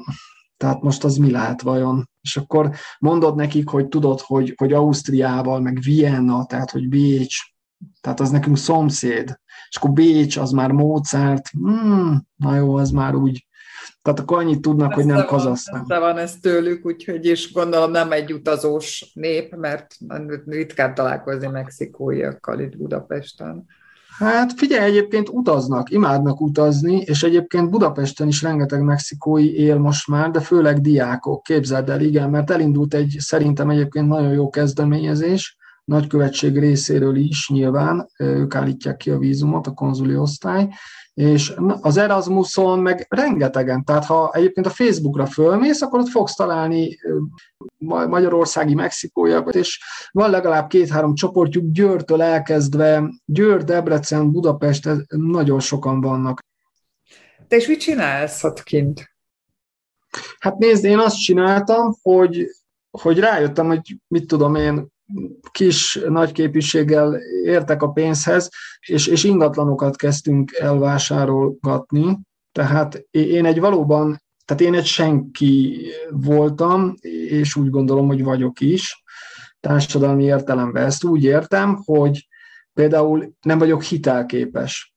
tehát 0.56 0.82
most 0.82 1.04
az 1.04 1.16
mi 1.16 1.30
lehet 1.30 1.62
vajon? 1.62 2.10
És 2.20 2.36
akkor 2.36 2.70
mondod 2.98 3.34
nekik, 3.34 3.68
hogy 3.68 3.88
tudod, 3.88 4.20
hogy, 4.20 4.54
hogy 4.56 4.72
Ausztriával, 4.72 5.60
meg 5.60 5.80
Vienna, 5.80 6.46
tehát 6.46 6.70
hogy 6.70 6.88
Bécs, 6.88 7.36
tehát 8.00 8.20
az 8.20 8.30
nekünk 8.30 8.56
szomszéd, 8.56 9.40
és 9.68 9.76
akkor 9.76 9.92
Bécs, 9.92 10.36
az 10.36 10.50
már 10.50 10.70
Mozart, 10.70 11.48
hmm, 11.48 12.26
na 12.36 12.54
jó, 12.54 12.74
az 12.76 12.90
már 12.90 13.14
úgy, 13.14 13.43
tehát 14.04 14.20
akkor 14.20 14.38
annyit 14.38 14.60
tudnak, 14.60 14.90
ezt 14.90 14.94
hogy 14.94 15.06
nem 15.06 15.26
Kazasztán. 15.26 15.84
De 15.86 15.98
van 15.98 16.18
ez 16.18 16.36
tőlük, 16.36 16.86
úgyhogy 16.86 17.26
is 17.26 17.52
gondolom 17.52 17.90
nem 17.90 18.12
egy 18.12 18.32
utazós 18.32 19.10
nép, 19.14 19.54
mert 19.56 19.96
ritkán 20.46 20.94
találkozni 20.94 21.46
mexikóiakkal 21.46 22.60
itt 22.60 22.76
Budapesten. 22.76 23.66
Hát 24.18 24.52
figyelj, 24.56 24.90
egyébként 24.90 25.28
utaznak, 25.28 25.90
imádnak 25.90 26.40
utazni, 26.40 26.96
és 26.96 27.22
egyébként 27.22 27.70
Budapesten 27.70 28.28
is 28.28 28.42
rengeteg 28.42 28.82
mexikói 28.82 29.58
él 29.58 29.78
most 29.78 30.08
már, 30.08 30.30
de 30.30 30.40
főleg 30.40 30.80
diákok, 30.80 31.42
képzeld 31.42 31.90
el, 31.90 32.00
igen, 32.00 32.30
mert 32.30 32.50
elindult 32.50 32.94
egy 32.94 33.16
szerintem 33.18 33.70
egyébként 33.70 34.08
nagyon 34.08 34.32
jó 34.32 34.50
kezdeményezés, 34.50 35.56
nagykövetség 35.84 36.58
részéről 36.58 37.16
is 37.16 37.48
nyilván, 37.48 38.08
ők 38.18 38.54
állítják 38.54 38.96
ki 38.96 39.10
a 39.10 39.18
vízumot, 39.18 39.66
a 39.66 39.72
konzuli 39.72 40.16
osztály, 40.16 40.68
és 41.14 41.54
az 41.80 41.96
Erasmuson 41.96 42.78
meg 42.78 43.06
rengetegen, 43.08 43.84
tehát 43.84 44.04
ha 44.04 44.30
egyébként 44.32 44.66
a 44.66 44.70
Facebookra 44.70 45.26
fölmész, 45.26 45.80
akkor 45.80 46.00
ott 46.00 46.08
fogsz 46.08 46.34
találni 46.34 46.98
magyarországi 48.08 48.74
mexikóiakat, 48.74 49.54
és 49.54 49.80
van 50.10 50.30
legalább 50.30 50.68
két-három 50.68 51.14
csoportjuk 51.14 51.64
Győrtől 51.72 52.22
elkezdve, 52.22 53.10
Győr, 53.24 53.64
Debrecen, 53.64 54.30
Budapest, 54.30 54.88
nagyon 55.08 55.60
sokan 55.60 56.00
vannak. 56.00 56.40
Te 57.48 57.56
és 57.56 57.66
mit 57.66 57.80
csinálsz 57.80 58.44
ott 58.44 58.62
kint? 58.62 59.14
Hát 60.38 60.58
nézd, 60.58 60.84
én 60.84 60.98
azt 60.98 61.20
csináltam, 61.20 61.94
hogy, 62.02 62.46
hogy 62.90 63.18
rájöttem, 63.18 63.66
hogy 63.66 63.96
mit 64.08 64.26
tudom 64.26 64.54
én, 64.54 64.92
kis 65.50 66.00
nagy 66.08 66.32
képviséggel 66.32 67.16
értek 67.44 67.82
a 67.82 67.88
pénzhez, 67.88 68.50
és, 68.80 69.06
és 69.06 69.24
ingatlanokat 69.24 69.96
kezdtünk 69.96 70.52
elvásárolgatni. 70.52 72.18
Tehát 72.52 73.06
én 73.10 73.44
egy 73.44 73.60
valóban, 73.60 74.22
tehát 74.44 74.62
én 74.62 74.74
egy 74.74 74.86
senki 74.86 75.86
voltam, 76.10 76.94
és 77.28 77.56
úgy 77.56 77.70
gondolom, 77.70 78.06
hogy 78.06 78.24
vagyok 78.24 78.60
is 78.60 79.02
társadalmi 79.60 80.24
értelemben. 80.24 80.84
Ezt 80.84 81.04
úgy 81.04 81.24
értem, 81.24 81.76
hogy 81.84 82.28
például 82.72 83.34
nem 83.40 83.58
vagyok 83.58 83.82
hitelképes. 83.82 84.94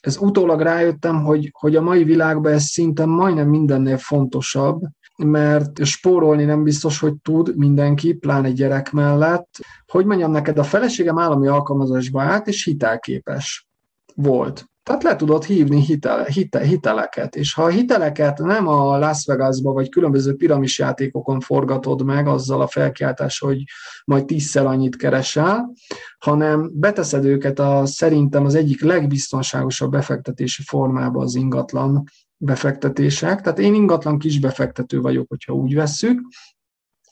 Ez 0.00 0.16
utólag 0.16 0.60
rájöttem, 0.60 1.24
hogy, 1.24 1.50
hogy 1.52 1.76
a 1.76 1.82
mai 1.82 2.04
világban 2.04 2.52
ez 2.52 2.64
szinte 2.64 3.04
majdnem 3.04 3.48
mindennél 3.48 3.98
fontosabb, 3.98 4.80
mert 5.24 5.84
spórolni 5.84 6.44
nem 6.44 6.62
biztos, 6.62 6.98
hogy 6.98 7.14
tud 7.22 7.56
mindenki, 7.56 8.12
pláne 8.12 8.50
gyerek 8.50 8.92
mellett. 8.92 9.58
Hogy 9.86 10.06
mondjam 10.06 10.30
neked, 10.30 10.58
a 10.58 10.62
feleségem 10.62 11.18
állami 11.18 11.46
alkalmazásba 11.46 12.22
állt, 12.22 12.46
és 12.46 12.64
hitelképes 12.64 13.68
volt. 14.14 14.64
Tehát 14.88 15.02
le 15.02 15.16
tudod 15.16 15.44
hívni 15.44 15.80
hitel, 15.80 16.24
hitel, 16.24 16.62
hiteleket, 16.62 17.36
és 17.36 17.54
ha 17.54 17.62
a 17.62 17.68
hiteleket 17.68 18.38
nem 18.38 18.66
a 18.66 18.98
Las 18.98 19.24
Vegasba 19.26 19.72
vagy 19.72 19.88
különböző 19.88 20.34
piramis 20.34 20.78
játékokon 20.78 21.40
forgatod 21.40 22.04
meg 22.04 22.26
azzal 22.26 22.60
a 22.60 22.66
felkiáltás, 22.66 23.38
hogy 23.38 23.62
majd 24.04 24.24
tízszer 24.24 24.66
annyit 24.66 24.96
keresel, 24.96 25.72
hanem 26.18 26.70
beteszed 26.72 27.24
őket 27.24 27.58
a 27.58 27.86
szerintem 27.86 28.44
az 28.44 28.54
egyik 28.54 28.82
legbiztonságosabb 28.82 29.90
befektetési 29.90 30.62
formába 30.62 31.22
az 31.22 31.34
ingatlan 31.34 32.04
befektetések. 32.36 33.40
Tehát 33.40 33.58
én 33.58 33.74
ingatlan 33.74 34.18
kis 34.18 34.40
befektető 34.40 35.00
vagyok, 35.00 35.28
hogyha 35.28 35.52
úgy 35.52 35.74
vesszük. 35.74 36.20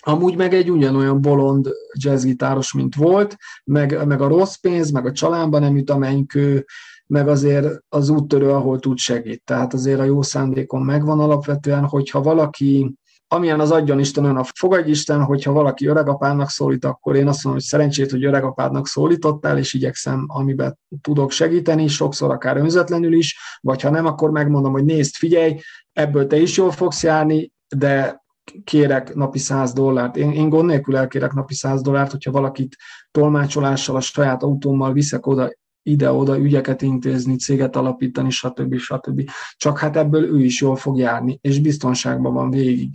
Amúgy 0.01 0.37
meg 0.37 0.55
egy 0.55 0.71
ugyanolyan 0.71 1.21
bolond 1.21 1.69
jazzgitáros, 1.99 2.73
mint 2.73 2.95
volt, 2.95 3.37
meg, 3.65 4.07
meg 4.07 4.21
a 4.21 4.29
rossz 4.29 4.55
pénz, 4.55 4.91
meg 4.91 5.07
a 5.07 5.13
családban 5.13 5.61
nem 5.61 5.77
jut 5.77 5.91
a 5.91 5.99
mennykő, 5.99 6.65
meg 7.07 7.29
azért 7.29 7.67
az 7.89 8.09
úttörő, 8.09 8.51
ahol 8.51 8.79
tud 8.79 8.99
segít. 8.99 9.43
Tehát 9.45 9.75
azért 9.75 10.01
a 10.01 10.05
jó 10.05 10.23
szándékom 10.23 10.85
megvan 10.85 11.21
alapvetően, 11.21 11.85
hogyha 11.85 12.23
valaki 12.23 12.97
amilyen 13.29 13.61
az 13.61 13.71
adjon 13.71 13.99
Isten, 13.99 14.25
olyan 14.25 14.37
a 14.37 14.45
fogadj 14.55 14.91
Isten, 14.91 15.25
hogyha 15.25 15.53
valaki 15.53 15.87
öregapának 15.87 16.49
szólít, 16.49 16.85
akkor 16.85 17.17
én 17.17 17.29
azt 17.29 17.45
mondom, 17.45 17.53
hogy 17.53 17.71
szerencsét, 17.71 18.11
hogy 18.11 18.25
öregapádnak 18.25 18.87
szólítottál, 18.87 19.59
és 19.59 19.75
igyekszem, 19.75 20.25
amiben 20.27 20.79
tudok 21.01 21.31
segíteni, 21.31 21.89
sokszor 21.89 22.31
akár 22.31 22.57
önzetlenül 22.57 23.13
is, 23.13 23.39
vagy 23.61 23.83
ha 23.83 23.91
nem, 23.91 24.07
akkor 24.07 24.31
megmondom, 24.31 24.73
hogy 24.73 24.85
nézd, 24.85 25.15
figyelj, 25.15 25.61
ebből 25.93 26.27
te 26.27 26.37
is 26.37 26.57
jól 26.57 26.71
fogsz 26.71 27.03
járni, 27.03 27.53
de 27.77 28.25
kérek 28.65 29.15
napi 29.15 29.39
100 29.39 29.73
dollárt. 29.73 30.17
Én, 30.17 30.31
én 30.31 30.49
gond 30.49 30.69
nélkül 30.69 30.97
elkérek 30.97 31.33
napi 31.33 31.55
100 31.55 31.83
dollárt, 31.83 32.11
hogyha 32.11 32.31
valakit 32.31 32.77
tolmácsolással 33.11 33.97
a 33.97 34.01
saját 34.01 34.43
autómmal 34.43 34.93
viszek 34.93 35.27
oda 35.27 35.51
ide-oda 35.87 36.39
ügyeket 36.39 36.83
intézni, 36.83 37.37
céget 37.37 37.77
alapítani, 37.77 38.31
stb. 38.31 38.77
stb. 38.77 39.31
Csak 39.57 39.79
hát 39.79 39.97
ebből 39.97 40.25
ő 40.25 40.45
is 40.45 40.61
jól 40.61 40.77
fog 40.77 40.99
járni, 40.99 41.39
és 41.41 41.61
biztonságban 41.61 42.35
van 42.35 42.51
végig. 42.51 42.91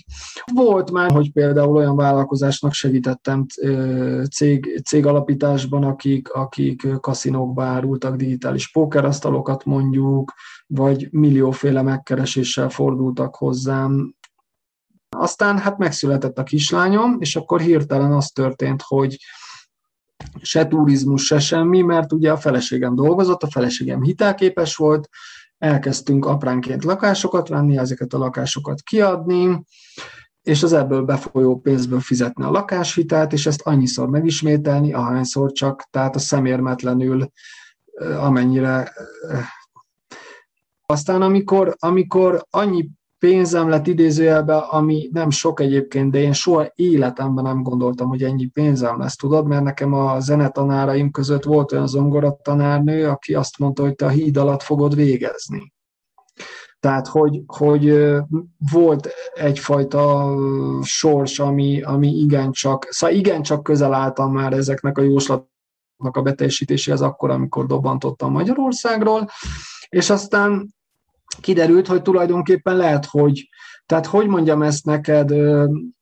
Volt 0.53 0.91
már, 0.91 1.11
hogy 1.11 1.31
például 1.31 1.75
olyan 1.75 1.95
vállalkozásnak 1.95 2.73
segítettem 2.73 3.45
cég, 4.31 4.81
cég 4.85 5.05
alapításban, 5.05 5.83
akik, 5.83 6.29
akik 6.29 6.87
kaszinókba 6.99 7.63
árultak 7.63 8.15
digitális 8.15 8.71
pókerasztalokat 8.71 9.65
mondjuk, 9.65 10.33
vagy 10.67 11.07
millióféle 11.11 11.81
megkereséssel 11.81 12.69
fordultak 12.69 13.35
hozzám, 13.35 14.15
aztán 15.17 15.57
hát 15.57 15.77
megszületett 15.77 16.37
a 16.37 16.43
kislányom, 16.43 17.17
és 17.19 17.35
akkor 17.35 17.61
hirtelen 17.61 18.11
az 18.11 18.27
történt, 18.27 18.81
hogy 18.85 19.17
se 20.41 20.67
turizmus, 20.67 21.25
se 21.25 21.39
semmi, 21.39 21.81
mert 21.81 22.11
ugye 22.11 22.31
a 22.31 22.37
feleségem 22.37 22.95
dolgozott, 22.95 23.43
a 23.43 23.49
feleségem 23.51 24.01
hitelképes 24.01 24.75
volt, 24.75 25.09
elkezdtünk 25.57 26.25
apránként 26.25 26.83
lakásokat 26.83 27.47
venni, 27.47 27.77
ezeket 27.77 28.13
a 28.13 28.17
lakásokat 28.17 28.81
kiadni, 28.81 29.63
és 30.41 30.63
az 30.63 30.73
ebből 30.73 31.01
befolyó 31.01 31.59
pénzből 31.59 31.99
fizetni 31.99 32.43
a 32.43 32.51
lakáshitelt, 32.51 33.33
és 33.33 33.45
ezt 33.45 33.61
annyiszor 33.61 34.09
megismételni, 34.09 34.93
ahányszor 34.93 35.51
csak, 35.51 35.87
tehát 35.89 36.15
a 36.15 36.19
szemérmetlenül, 36.19 37.31
amennyire. 38.17 38.93
Aztán 40.85 41.21
amikor, 41.21 41.75
amikor 41.79 42.45
annyi 42.49 42.89
pénzem 43.21 43.69
lett 43.69 43.87
idézőjelben, 43.87 44.57
ami 44.57 45.09
nem 45.11 45.29
sok 45.29 45.59
egyébként, 45.59 46.11
de 46.11 46.19
én 46.19 46.33
soha 46.33 46.71
életemben 46.75 47.43
nem 47.43 47.63
gondoltam, 47.63 48.07
hogy 48.07 48.23
ennyi 48.23 48.45
pénzem 48.45 48.99
lesz, 48.99 49.15
tudod, 49.15 49.47
mert 49.47 49.63
nekem 49.63 49.93
a 49.93 50.19
zenetanáraim 50.19 51.11
között 51.11 51.43
volt 51.43 51.71
olyan 51.71 51.87
zongoratanárnő, 51.87 53.07
aki 53.07 53.33
azt 53.33 53.57
mondta, 53.57 53.83
hogy 53.83 53.95
te 53.95 54.05
a 54.05 54.09
híd 54.09 54.37
alatt 54.37 54.61
fogod 54.61 54.95
végezni. 54.95 55.73
Tehát, 56.79 57.07
hogy, 57.07 57.41
hogy 57.45 58.13
volt 58.71 59.09
egyfajta 59.33 60.35
sors, 60.81 61.39
ami, 61.39 61.81
ami 61.81 62.07
igencsak, 62.07 62.87
szóval 62.89 63.15
igencsak 63.15 63.63
közel 63.63 63.93
álltam 63.93 64.33
már 64.33 64.53
ezeknek 64.53 64.97
a 64.97 65.01
jóslat 65.01 65.49
a 65.97 66.21
beteljesítéséhez 66.21 67.01
akkor, 67.01 67.29
amikor 67.29 67.65
dobbantottam 67.65 68.31
Magyarországról, 68.31 69.29
és 69.89 70.09
aztán 70.09 70.73
kiderült, 71.39 71.87
hogy 71.87 72.01
tulajdonképpen 72.01 72.75
lehet, 72.75 73.05
hogy, 73.05 73.49
tehát 73.85 74.05
hogy 74.05 74.27
mondjam 74.27 74.61
ezt 74.61 74.85
neked, 74.85 75.29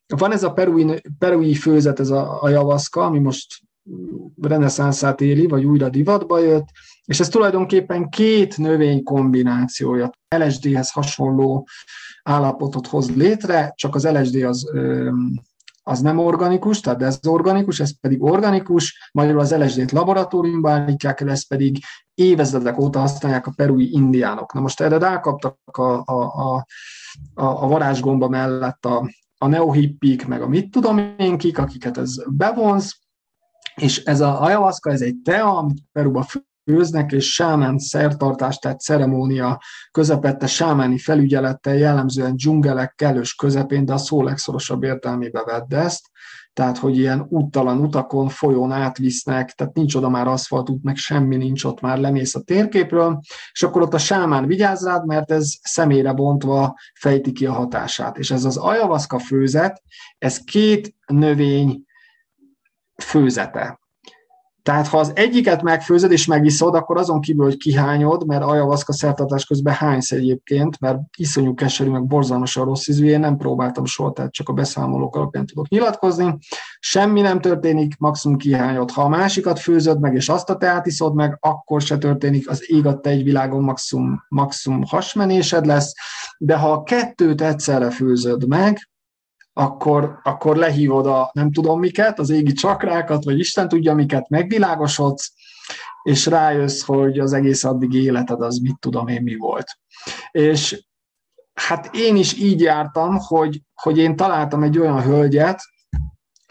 van 0.08 0.32
ez 0.32 0.44
a 0.44 0.52
perui, 0.52 1.02
perui 1.18 1.54
főzet, 1.54 2.00
ez 2.00 2.10
a, 2.10 2.44
a 2.44 2.50
javaszka, 2.50 3.06
ami 3.06 3.20
most 3.20 3.62
reneszánszát 4.42 5.22
éli, 5.22 5.48
vagy 5.48 5.64
újra 5.64 5.90
divatba 5.90 6.40
jött, 6.40 6.68
és 7.06 7.20
ez 7.20 7.30
tulajdonképpen 7.30 8.10
két 8.10 8.58
növény 8.58 9.04
kombinációja. 9.04 10.10
LSD-hez 10.36 10.92
hasonló 10.92 11.68
állapotot 12.24 12.88
hoz 12.88 13.16
létre, 13.16 13.74
csak 13.76 13.96
az 13.96 14.08
LSD 14.08 14.44
az, 14.44 14.72
az 15.90 16.00
nem 16.02 16.18
organikus, 16.18 16.80
tehát 16.80 17.02
ez 17.02 17.20
organikus, 17.28 17.80
ez 17.80 18.00
pedig 18.00 18.24
organikus, 18.24 19.10
magyarul 19.12 19.40
az 19.40 19.56
LSD-t 19.56 19.92
laboratóriumban 19.92 20.72
állítják 20.72 21.22
el, 21.22 21.30
ez 21.30 21.48
pedig 21.48 21.80
évezredek 22.14 22.80
óta 22.80 23.00
használják 23.00 23.48
a 23.48 23.54
perui 23.56 23.94
indiánok. 23.94 24.54
Na 24.54 24.60
most 24.60 24.82
erre 24.82 24.98
rákaptak 24.98 25.58
a, 25.78 26.04
a, 26.06 26.56
a, 26.56 26.66
a 27.34 27.68
varázsgomba 27.68 28.28
mellett 28.30 28.86
a, 28.86 29.10
a 29.38 29.48
neohippik, 29.48 30.28
meg 30.28 30.42
a 30.42 30.48
mit 30.48 30.72
tudom 30.72 31.16
én 31.18 31.38
kik, 31.38 31.58
akiket 31.58 31.98
ez 31.98 32.16
bevonz, 32.28 32.98
és 33.76 34.04
ez 34.04 34.22
a 34.22 34.42
ayahuasca, 34.42 34.92
ez 34.92 35.02
egy 35.02 35.16
tea, 35.24 35.58
amit 35.58 35.84
Peruba 35.92 36.26
főznek, 36.70 37.12
és 37.12 37.34
sámán 37.34 37.78
szertartás, 37.78 38.58
tehát 38.58 38.80
ceremónia 38.80 39.62
közepette 39.92 40.48
sámáni 40.48 40.98
felügyelettel, 40.98 41.76
jellemzően 41.76 42.36
dzsungelek 42.36 42.94
kellős 42.96 43.36
közepén, 43.36 43.86
de 43.86 43.94
a 43.94 43.98
szó 43.98 44.24
legszorosabb 44.24 44.84
értelmébe 44.84 45.44
vedd 45.44 45.74
ezt, 45.74 46.10
tehát 46.54 46.78
hogy 46.78 46.98
ilyen 46.98 47.26
úttalan 47.30 47.80
utakon, 47.80 48.30
folyón 48.30 48.72
átvisznek, 48.72 49.52
tehát 49.52 49.74
nincs 49.74 49.96
oda 49.96 50.10
már 50.10 50.28
aszfaltút, 50.28 50.84
meg 50.84 50.96
semmi 50.96 51.36
nincs 51.36 51.64
ott, 51.64 51.82
már 51.82 51.98
lemész 51.98 52.36
a 52.36 52.42
térképről, 52.42 53.20
és 53.52 53.64
akkor 53.64 53.82
ott 53.82 53.94
a 53.94 53.98
sámán 53.98 54.46
vigyáz 54.46 54.86
rád, 54.86 55.06
mert 55.06 55.32
ez 55.32 55.52
személyre 55.62 56.14
bontva 56.14 56.76
fejti 57.00 57.32
ki 57.32 57.46
a 57.46 57.54
hatását. 57.54 58.18
És 58.18 58.32
ez 58.32 58.46
az 58.46 58.58
ajavaszka 58.58 59.20
főzet, 59.20 59.82
ez 60.18 60.38
két 60.38 60.96
növény 61.08 61.84
főzete. 63.04 63.79
Tehát 64.70 64.88
ha 64.88 64.98
az 64.98 65.12
egyiket 65.16 65.62
megfőzed 65.62 66.12
és 66.12 66.26
megiszod, 66.26 66.76
akkor 66.76 66.98
azon 66.98 67.22
kívül, 67.22 67.44
hogy 67.44 67.58
kihányod, 67.58 68.26
mert 68.26 68.44
ajavaszka 68.44 68.94
szertartás 68.94 69.46
közben 69.46 69.74
hánysz 69.74 70.12
egyébként, 70.12 70.80
mert 70.80 71.00
iszonyú 71.18 71.54
keserű, 71.54 71.90
meg 71.90 72.06
borzalmasan 72.06 72.66
rossz 72.66 72.88
ízű, 72.88 73.08
én 73.08 73.20
nem 73.20 73.38
próbáltam 73.38 73.86
soha, 73.86 74.12
tehát 74.12 74.32
csak 74.32 74.50
a 74.50 74.54
beszámolók 74.54 75.16
alapján 75.16 75.46
tudok 75.46 75.68
nyilatkozni. 75.68 76.38
Semmi 76.80 77.22
nem 77.22 77.42
történik, 77.42 77.98
maximum 77.98 78.38
kihányod. 78.38 78.92
Ha 78.92 79.02
a 79.02 79.10
másikat 79.10 79.60
főzöd 79.60 80.00
meg, 80.00 80.16
és 80.16 80.30
azt 80.30 80.50
a 80.50 80.58
teát 80.58 80.86
iszod 80.86 81.16
meg, 81.16 81.38
akkor 81.40 81.82
se 81.82 81.98
történik, 81.98 82.50
az 82.50 82.72
ég 82.72 82.86
a 82.86 83.00
egy 83.02 83.24
világon 83.24 83.64
maximum, 83.64 84.26
maximum 84.28 84.84
hasmenésed 84.84 85.66
lesz, 85.66 85.94
de 86.38 86.56
ha 86.56 86.72
a 86.72 86.84
kettőt 86.84 87.42
egyszerre 87.42 87.90
főzöd 87.90 88.48
meg, 88.48 88.89
akkor, 89.54 90.20
akkor 90.24 90.56
lehívod 90.56 91.06
a 91.06 91.30
nem 91.34 91.52
tudom 91.52 91.80
miket, 91.80 92.20
az 92.20 92.30
égi 92.30 92.52
csakrákat, 92.52 93.24
vagy 93.24 93.40
Isten 93.40 93.68
tudja 93.68 93.94
miket, 93.94 94.30
megvilágosodsz, 94.30 95.32
és 96.04 96.26
rájössz, 96.26 96.82
hogy 96.82 97.20
az 97.20 97.34
egész 97.34 97.64
addig 97.64 97.94
életed 97.94 98.42
az 98.42 98.58
mit 98.58 98.80
tudom 98.80 99.08
én 99.08 99.22
mi 99.22 99.36
volt. 99.36 99.68
És 100.32 100.86
hát 101.54 101.96
én 101.96 102.16
is 102.16 102.38
így 102.38 102.62
jártam, 102.62 103.18
hogy, 103.18 103.62
hogy 103.74 103.98
én 103.98 104.16
találtam 104.16 104.64
egy 104.64 104.78
olyan 104.78 105.02
hölgyet, 105.02 105.62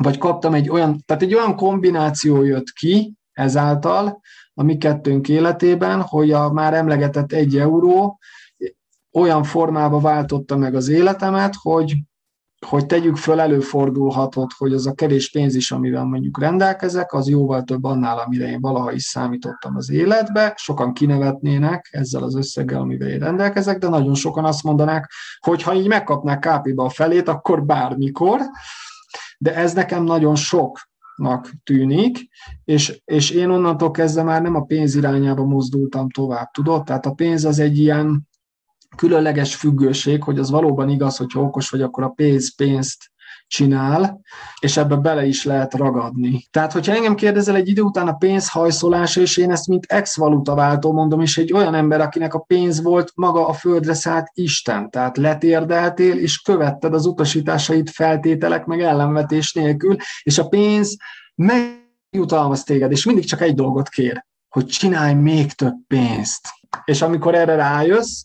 vagy 0.02 0.18
kaptam 0.18 0.54
egy 0.54 0.68
olyan, 0.68 1.02
tehát 1.06 1.22
egy 1.22 1.34
olyan 1.34 1.56
kombináció 1.56 2.42
jött 2.42 2.70
ki 2.70 3.14
ezáltal 3.32 4.20
a 4.54 4.62
mi 4.62 4.76
kettőnk 4.76 5.28
életében, 5.28 6.02
hogy 6.02 6.32
a 6.32 6.52
már 6.52 6.74
emlegetett 6.74 7.32
egy 7.32 7.56
euró 7.56 8.18
olyan 9.12 9.42
formába 9.42 10.00
váltotta 10.00 10.56
meg 10.56 10.74
az 10.74 10.88
életemet, 10.88 11.54
hogy, 11.62 11.94
hogy 12.66 12.86
tegyük 12.86 13.16
föl, 13.16 13.40
előfordulhatott, 13.40 14.50
hogy 14.58 14.72
az 14.72 14.86
a 14.86 14.92
kevés 14.92 15.30
pénz 15.30 15.54
is, 15.54 15.72
amivel 15.72 16.04
mondjuk 16.04 16.40
rendelkezek, 16.40 17.12
az 17.12 17.28
jóval 17.28 17.62
több 17.62 17.84
annál, 17.84 18.18
amire 18.18 18.48
én 18.48 18.60
valaha 18.60 18.92
is 18.92 19.02
számítottam 19.02 19.76
az 19.76 19.90
életbe. 19.90 20.52
Sokan 20.56 20.92
kinevetnének 20.92 21.88
ezzel 21.90 22.22
az 22.22 22.34
összeggel, 22.34 22.80
amivel 22.80 23.08
én 23.08 23.18
rendelkezek, 23.18 23.78
de 23.78 23.88
nagyon 23.88 24.14
sokan 24.14 24.44
azt 24.44 24.62
mondanák, 24.62 25.10
hogy 25.38 25.62
ha 25.62 25.74
így 25.74 25.88
megkapnák 25.88 26.38
kápiba 26.38 26.84
a 26.84 26.88
felét, 26.88 27.28
akkor 27.28 27.64
bármikor. 27.64 28.40
De 29.38 29.54
ez 29.54 29.72
nekem 29.72 30.04
nagyon 30.04 30.34
soknak 30.34 31.50
tűnik, 31.64 32.28
és, 32.64 33.00
és 33.04 33.30
én 33.30 33.48
onnantól 33.48 33.90
kezdve 33.90 34.22
már 34.22 34.42
nem 34.42 34.54
a 34.54 34.62
pénz 34.62 34.94
irányába 34.94 35.44
mozdultam 35.44 36.10
tovább, 36.10 36.50
tudod? 36.50 36.84
Tehát 36.84 37.06
a 37.06 37.12
pénz 37.12 37.44
az 37.44 37.58
egy 37.58 37.78
ilyen, 37.78 38.27
különleges 38.96 39.54
függőség, 39.54 40.22
hogy 40.22 40.38
az 40.38 40.50
valóban 40.50 40.88
igaz, 40.88 41.16
hogy 41.16 41.32
ha 41.32 41.40
okos 41.40 41.70
vagy, 41.70 41.82
akkor 41.82 42.04
a 42.04 42.08
pénz 42.08 42.54
pénzt 42.54 43.10
csinál, 43.48 44.20
és 44.60 44.76
ebbe 44.76 44.96
bele 44.96 45.26
is 45.26 45.44
lehet 45.44 45.74
ragadni. 45.74 46.46
Tehát, 46.50 46.72
hogyha 46.72 46.94
engem 46.94 47.14
kérdezel 47.14 47.56
egy 47.56 47.68
idő 47.68 47.82
után 47.82 48.08
a 48.08 48.12
pénzhajszolás, 48.12 49.16
és 49.16 49.36
én 49.36 49.50
ezt 49.50 49.66
mint 49.66 49.84
ex-valuta 49.84 50.54
váltó 50.54 50.92
mondom, 50.92 51.20
és 51.20 51.38
egy 51.38 51.52
olyan 51.52 51.74
ember, 51.74 52.00
akinek 52.00 52.34
a 52.34 52.38
pénz 52.38 52.82
volt 52.82 53.12
maga 53.14 53.46
a 53.46 53.52
földre 53.52 53.94
szállt 53.94 54.30
Isten, 54.34 54.90
tehát 54.90 55.16
letérdeltél, 55.16 56.18
és 56.18 56.40
követted 56.40 56.94
az 56.94 57.06
utasításait 57.06 57.90
feltételek, 57.90 58.64
meg 58.64 58.80
ellenvetés 58.80 59.52
nélkül, 59.52 59.96
és 60.22 60.38
a 60.38 60.48
pénz 60.48 60.96
megjutalmaz 61.34 62.62
téged, 62.62 62.90
és 62.90 63.04
mindig 63.04 63.24
csak 63.24 63.40
egy 63.40 63.54
dolgot 63.54 63.88
kér, 63.88 64.24
hogy 64.48 64.66
csinálj 64.66 65.14
még 65.14 65.52
több 65.52 65.74
pénzt. 65.86 66.48
És 66.84 67.02
amikor 67.02 67.34
erre 67.34 67.54
rájössz, 67.54 68.22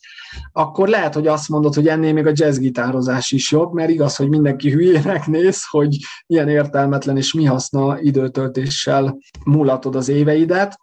akkor 0.52 0.88
lehet, 0.88 1.14
hogy 1.14 1.28
azt 1.28 1.50
mondod, 1.50 1.74
hogy 1.74 1.88
ennél 1.88 2.14
még 2.14 2.26
a 2.26 2.32
jazzgitározás 2.34 3.32
is 3.32 3.52
jobb, 3.52 3.74
mert 3.74 3.90
igaz, 3.90 4.16
hogy 4.16 4.30
mindenki 4.30 4.72
hülyének 4.72 5.28
néz, 5.28 5.66
hogy 5.70 5.98
ilyen 6.26 6.50
értelmetlen 6.50 7.18
és 7.18 7.34
mi 7.34 7.46
haszna 7.46 8.00
időtöltéssel 8.00 9.18
mulatod 9.46 9.96
az 9.96 10.08
éveidet, 10.08 10.80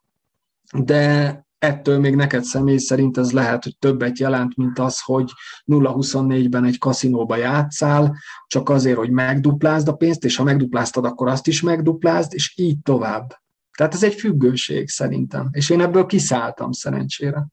de 0.79 1.49
ettől 1.59 1.99
még 1.99 2.15
neked 2.15 2.45
személy 2.45 2.77
szerint 2.77 3.19
ez 3.19 3.33
lehet, 3.33 3.65
hogy 3.65 3.77
többet 3.79 4.19
jelent, 4.19 4.57
mint 4.57 4.79
az, 4.79 5.01
hogy 5.01 5.33
0-24-ben 5.67 6.65
egy 6.65 6.79
kaszinóba 6.79 7.37
játszál, 7.37 8.17
csak 8.47 8.69
azért, 8.69 8.97
hogy 8.97 9.11
megduplázd 9.11 9.89
a 9.89 9.93
pénzt, 9.93 10.25
és 10.25 10.37
ha 10.37 10.45
megdupláztad, 10.45 11.05
akkor 11.05 11.29
azt 11.29 11.47
is 11.47 11.63
megduplázd, 11.63 12.35
és 12.35 12.53
így 12.57 12.77
tovább. 12.83 13.41
Tehát 13.77 13.95
ez 13.95 14.03
egy 14.03 14.15
függőség 14.15 14.89
szerintem, 14.89 15.49
és 15.53 15.71
én 15.71 15.81
ebből 15.81 16.07
kiszálltam 16.07 16.73
szerencsére. 16.73 17.47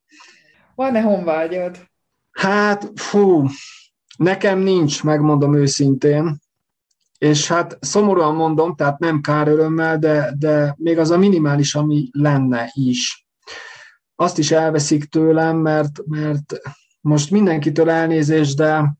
Van-e 0.78 1.02
honvágyad? 1.02 1.78
Hát, 2.32 2.92
fú, 2.96 3.48
nekem 4.18 4.60
nincs, 4.60 5.04
megmondom 5.04 5.56
őszintén, 5.56 6.40
és 7.18 7.48
hát 7.48 7.78
szomorúan 7.82 8.36
mondom, 8.36 8.76
tehát 8.76 9.00
nem 9.00 9.22
kár 9.22 9.48
örömmel, 9.48 10.00
de, 10.00 10.34
de 10.40 10.76
még 10.78 10.98
az 10.98 11.12
a 11.12 11.18
minimális, 11.18 11.76
ami 11.76 12.10
lenne 12.12 12.72
is. 12.74 13.28
Azt 14.16 14.38
is 14.38 14.52
elveszik 14.52 15.04
tőlem, 15.04 15.58
mert, 15.58 16.06
mert 16.06 16.54
most 17.02 17.32
mindenkitől 17.32 17.90
elnézés, 17.90 18.54
de 18.54 18.94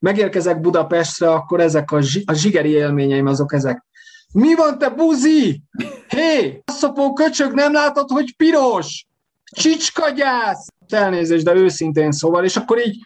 megérkezek 0.00 0.60
Budapestre, 0.60 1.32
akkor 1.32 1.60
ezek 1.60 1.90
a, 1.90 2.00
zsi, 2.00 2.22
a 2.26 2.32
zsigeri 2.32 2.70
élményeim 2.70 3.26
azok 3.26 3.52
ezek. 3.52 3.84
Mi 4.32 4.54
van, 4.54 4.78
te 4.78 4.90
buzi? 4.90 5.62
Hé, 6.08 6.18
hey, 6.18 6.62
szopó 6.66 7.12
köcsög, 7.12 7.52
nem 7.52 7.72
látod, 7.72 8.10
hogy 8.10 8.36
piros? 8.36 9.06
Csicskagyász! 9.52 10.66
Elnézést, 10.88 11.44
de 11.44 11.54
őszintén 11.54 12.12
szóval, 12.12 12.44
és 12.44 12.56
akkor 12.56 12.78
így 12.86 12.98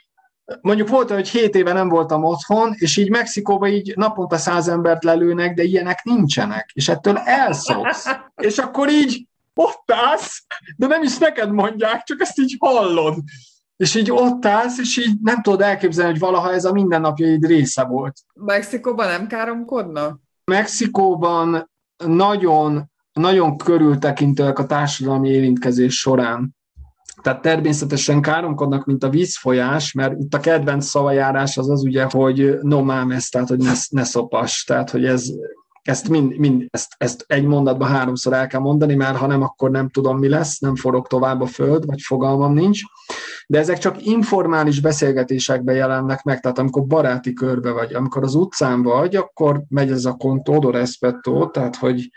mondjuk 0.61 0.89
volt, 0.89 1.11
hogy 1.11 1.29
hét 1.29 1.55
éve 1.55 1.73
nem 1.73 1.89
voltam 1.89 2.25
otthon, 2.25 2.75
és 2.77 2.97
így 2.97 3.11
Mexikóban 3.11 3.69
így 3.69 3.93
naponta 3.97 4.37
száz 4.37 4.69
embert 4.69 5.05
lelőnek, 5.05 5.55
de 5.55 5.63
ilyenek 5.63 6.03
nincsenek, 6.03 6.71
és 6.75 6.89
ettől 6.89 7.17
elszoksz. 7.17 8.07
És 8.37 8.59
akkor 8.59 8.91
így 8.91 9.27
ott 9.55 9.93
állsz, 9.93 10.45
de 10.77 10.87
nem 10.87 11.03
is 11.03 11.19
neked 11.19 11.53
mondják, 11.53 12.03
csak 12.03 12.21
ezt 12.21 12.39
így 12.39 12.57
hallod. 12.59 13.15
És 13.77 13.95
így 13.95 14.11
ott 14.11 14.47
állsz, 14.47 14.79
és 14.79 14.97
így 14.97 15.21
nem 15.23 15.43
tudod 15.43 15.61
elképzelni, 15.61 16.11
hogy 16.11 16.21
valaha 16.21 16.53
ez 16.53 16.65
a 16.65 16.73
mindennapjaid 16.73 17.47
része 17.47 17.85
volt. 17.85 18.19
Mexikóban 18.35 19.07
nem 19.07 19.27
káromkodna? 19.27 20.19
Mexikóban 20.45 21.71
nagyon, 22.05 22.91
nagyon 23.21 23.57
körültekintőek 23.57 24.59
a 24.59 24.67
társadalmi 24.67 25.29
érintkezés 25.29 25.99
során. 25.99 26.55
Tehát 27.23 27.43
természetesen 27.43 28.21
káromkodnak, 28.21 28.85
mint 28.85 29.05
a 29.05 29.09
vízfolyás, 29.09 29.93
mert 29.93 30.19
itt 30.19 30.35
a 30.35 30.41
kedvenc 30.41 30.87
szavajárás 30.87 31.57
az 31.57 31.71
az 31.71 31.83
ugye, 31.83 32.05
hogy 32.11 32.59
no 32.61 32.83
mámesz, 32.83 33.29
tehát 33.29 33.49
hogy 33.49 33.59
ne, 33.59 33.73
ne 33.91 34.05
szopas, 34.05 34.65
tehát 34.65 34.91
hogy 34.91 35.05
ez, 35.05 35.29
ezt, 35.83 36.09
mind, 36.09 36.39
mind, 36.39 36.67
ezt, 36.71 36.95
ezt 36.99 37.25
egy 37.27 37.45
mondatban 37.45 37.89
háromszor 37.89 38.33
el 38.33 38.47
kell 38.47 38.61
mondani, 38.61 38.95
mert 38.95 39.17
ha 39.17 39.27
nem, 39.27 39.43
akkor 39.43 39.71
nem 39.71 39.89
tudom, 39.89 40.19
mi 40.19 40.29
lesz, 40.29 40.59
nem 40.59 40.77
forog 40.77 41.07
tovább 41.07 41.41
a 41.41 41.47
föld, 41.47 41.87
vagy 41.87 42.01
fogalmam 42.01 42.53
nincs. 42.53 42.81
De 43.47 43.59
ezek 43.59 43.79
csak 43.79 44.07
informális 44.07 44.81
beszélgetésekben 44.81 45.75
jelennek 45.75 46.23
meg, 46.23 46.41
tehát 46.41 46.59
amikor 46.59 46.87
baráti 46.87 47.33
körbe 47.33 47.71
vagy, 47.71 47.95
amikor 47.95 48.23
az 48.23 48.35
utcán 48.35 48.83
vagy, 48.83 49.17
akkor 49.17 49.63
megy 49.69 49.91
ez 49.91 50.05
a 50.05 50.15
contodo 50.15 50.71
respetto, 50.71 51.51
tehát 51.51 51.77
hogy 51.77 52.11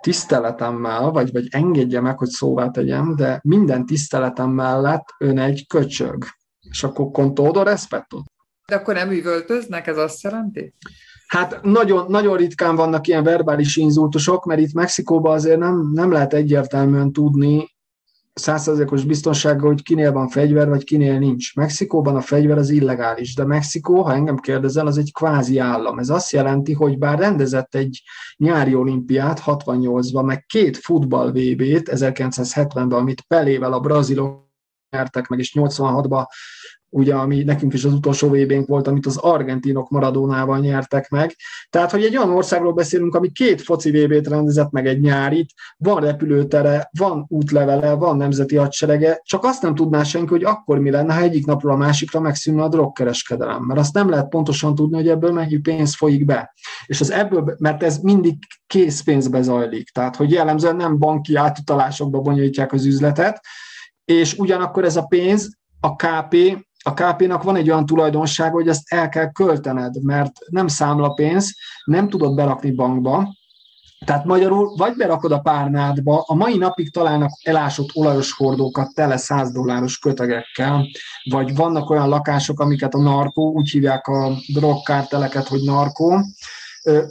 tiszteletemmel, 0.00 1.10
vagy, 1.10 1.32
vagy 1.32 1.46
engedje 1.50 2.00
meg, 2.00 2.18
hogy 2.18 2.28
szóvá 2.28 2.70
tegyem, 2.70 3.16
de 3.16 3.40
minden 3.42 3.86
tiszteletem 3.86 4.50
mellett 4.50 5.04
ön 5.18 5.38
egy 5.38 5.66
köcsög. 5.66 6.24
És 6.70 6.84
akkor 6.84 7.10
con 7.10 7.34
todo 7.34 7.62
respeto. 7.62 8.22
De 8.66 8.74
akkor 8.74 8.94
nem 8.94 9.10
üvöltöznek, 9.10 9.86
ez 9.86 9.98
azt 9.98 10.22
jelenti? 10.22 10.74
Hát 11.26 11.62
nagyon, 11.62 12.10
nagyon 12.10 12.36
ritkán 12.36 12.76
vannak 12.76 13.06
ilyen 13.06 13.24
verbális 13.24 13.76
inzultusok, 13.76 14.44
mert 14.44 14.60
itt 14.60 14.72
Mexikóban 14.72 15.34
azért 15.34 15.58
nem, 15.58 15.90
nem 15.92 16.12
lehet 16.12 16.34
egyértelműen 16.34 17.12
tudni 17.12 17.73
százszerzékos 18.34 19.04
biztonsággal, 19.04 19.68
hogy 19.68 19.82
kinél 19.82 20.12
van 20.12 20.28
fegyver, 20.28 20.68
vagy 20.68 20.84
kinél 20.84 21.18
nincs. 21.18 21.54
Mexikóban 21.54 22.16
a 22.16 22.20
fegyver 22.20 22.58
az 22.58 22.70
illegális, 22.70 23.34
de 23.34 23.44
Mexikó, 23.44 24.02
ha 24.02 24.14
engem 24.14 24.36
kérdezel, 24.36 24.86
az 24.86 24.98
egy 24.98 25.12
kvázi 25.12 25.58
állam. 25.58 25.98
Ez 25.98 26.08
azt 26.08 26.32
jelenti, 26.32 26.72
hogy 26.72 26.98
bár 26.98 27.18
rendezett 27.18 27.74
egy 27.74 28.02
nyári 28.36 28.74
olimpiát 28.74 29.42
68-ban, 29.46 30.24
meg 30.24 30.44
két 30.46 30.76
futball 30.76 31.30
VB-t 31.30 31.90
1970-ben, 31.92 32.90
amit 32.90 33.20
Pelével 33.20 33.72
a 33.72 33.80
brazilok 33.80 34.42
nyertek 34.90 35.26
meg, 35.26 35.38
és 35.38 35.52
86-ban 35.54 36.24
ugye, 36.94 37.14
ami 37.14 37.42
nekünk 37.42 37.72
is 37.72 37.84
az 37.84 37.92
utolsó 37.92 38.28
vb 38.28 38.66
volt, 38.66 38.86
amit 38.86 39.06
az 39.06 39.16
argentinok 39.16 39.90
Maradónával 39.90 40.58
nyertek 40.58 41.08
meg. 41.08 41.36
Tehát, 41.70 41.90
hogy 41.90 42.04
egy 42.04 42.16
olyan 42.16 42.30
országról 42.30 42.72
beszélünk, 42.72 43.14
ami 43.14 43.30
két 43.30 43.62
foci 43.62 43.90
VB-t 43.90 44.28
rendezett 44.28 44.70
meg 44.70 44.86
egy 44.86 45.00
nyárit, 45.00 45.50
van 45.76 46.00
repülőtere, 46.00 46.90
van 46.98 47.24
útlevele, 47.28 47.92
van 47.92 48.16
nemzeti 48.16 48.56
hadserege, 48.56 49.20
csak 49.24 49.44
azt 49.44 49.62
nem 49.62 49.74
tudná 49.74 50.02
senki, 50.02 50.28
hogy 50.28 50.44
akkor 50.44 50.78
mi 50.78 50.90
lenne, 50.90 51.14
ha 51.14 51.20
egyik 51.20 51.46
napról 51.46 51.72
a 51.72 51.76
másikra 51.76 52.20
megszűnne 52.20 52.62
a 52.62 52.68
drogkereskedelem. 52.68 53.62
Mert 53.62 53.80
azt 53.80 53.94
nem 53.94 54.08
lehet 54.08 54.28
pontosan 54.28 54.74
tudni, 54.74 54.96
hogy 54.96 55.08
ebből 55.08 55.32
mennyi 55.32 55.58
pénz 55.58 55.96
folyik 55.96 56.24
be. 56.24 56.54
És 56.86 57.00
az 57.00 57.10
ebből, 57.10 57.56
mert 57.58 57.82
ez 57.82 57.98
mindig 57.98 58.34
készpénzbe 58.66 59.42
zajlik. 59.42 59.88
Tehát, 59.88 60.16
hogy 60.16 60.30
jellemzően 60.30 60.76
nem 60.76 60.98
banki 60.98 61.34
átutalásokba 61.34 62.20
bonyolítják 62.20 62.72
az 62.72 62.84
üzletet, 62.84 63.40
és 64.04 64.38
ugyanakkor 64.38 64.84
ez 64.84 64.96
a 64.96 65.02
pénz, 65.02 65.62
a 65.80 65.96
KP 65.96 66.36
a 66.86 66.94
KP-nak 66.94 67.42
van 67.42 67.56
egy 67.56 67.70
olyan 67.70 67.86
tulajdonsága, 67.86 68.54
hogy 68.54 68.68
ezt 68.68 68.92
el 68.92 69.08
kell 69.08 69.32
költened, 69.32 70.02
mert 70.02 70.32
nem 70.46 70.68
számlapénz, 70.68 71.56
nem 71.84 72.08
tudod 72.08 72.34
berakni 72.34 72.70
bankba, 72.70 73.34
tehát 74.04 74.24
magyarul 74.24 74.74
vagy 74.76 74.96
berakod 74.96 75.32
a 75.32 75.38
párnádba, 75.38 76.24
a 76.26 76.34
mai 76.34 76.56
napig 76.56 76.92
találnak 76.92 77.30
elásott 77.42 77.90
olajos 77.94 78.32
hordókat 78.32 78.94
tele 78.94 79.16
100 79.16 79.52
dolláros 79.52 79.98
kötegekkel, 79.98 80.86
vagy 81.30 81.54
vannak 81.54 81.90
olyan 81.90 82.08
lakások, 82.08 82.60
amiket 82.60 82.94
a 82.94 83.02
narkó, 83.02 83.52
úgy 83.52 83.70
hívják 83.70 84.06
a 84.06 84.32
drogkárteleket, 84.52 85.48
hogy 85.48 85.62
narkó, 85.64 86.24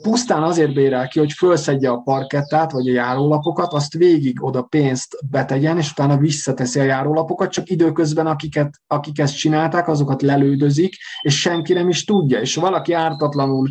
pusztán 0.01 0.43
azért 0.43 0.73
bérel 0.73 1.07
ki, 1.07 1.19
hogy 1.19 1.31
fölszedje 1.31 1.89
a 1.89 1.97
parkettát, 1.97 2.71
vagy 2.71 2.89
a 2.89 2.93
járólapokat, 2.93 3.73
azt 3.73 3.93
végig 3.93 4.43
oda 4.43 4.61
pénzt 4.61 5.17
betegyen, 5.29 5.77
és 5.77 5.91
utána 5.91 6.17
visszateszi 6.17 6.79
a 6.79 6.83
járólapokat, 6.83 7.51
csak 7.51 7.69
időközben 7.69 8.27
akiket, 8.27 8.81
akik 8.87 9.19
ezt 9.19 9.37
csinálták, 9.37 9.87
azokat 9.87 10.21
lelődözik, 10.21 10.95
és 11.21 11.39
senki 11.39 11.73
nem 11.73 11.89
is 11.89 12.03
tudja. 12.03 12.39
És 12.39 12.55
valaki 12.55 12.93
ártatlanul 12.93 13.69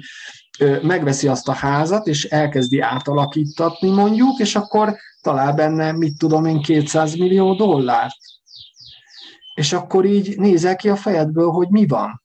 megveszi 0.82 1.28
azt 1.28 1.48
a 1.48 1.52
házat, 1.52 2.06
és 2.06 2.24
elkezdi 2.24 2.80
átalakítatni 2.80 3.90
mondjuk, 3.90 4.38
és 4.38 4.56
akkor 4.56 4.96
talál 5.20 5.52
benne, 5.52 5.92
mit 5.92 6.18
tudom 6.18 6.44
én, 6.44 6.62
200 6.62 7.14
millió 7.14 7.54
dollárt. 7.54 8.16
És 9.54 9.72
akkor 9.72 10.04
így 10.04 10.38
nézel 10.38 10.76
ki 10.76 10.88
a 10.88 10.96
fejedből, 10.96 11.50
hogy 11.50 11.68
mi 11.68 11.86
van. 11.86 12.22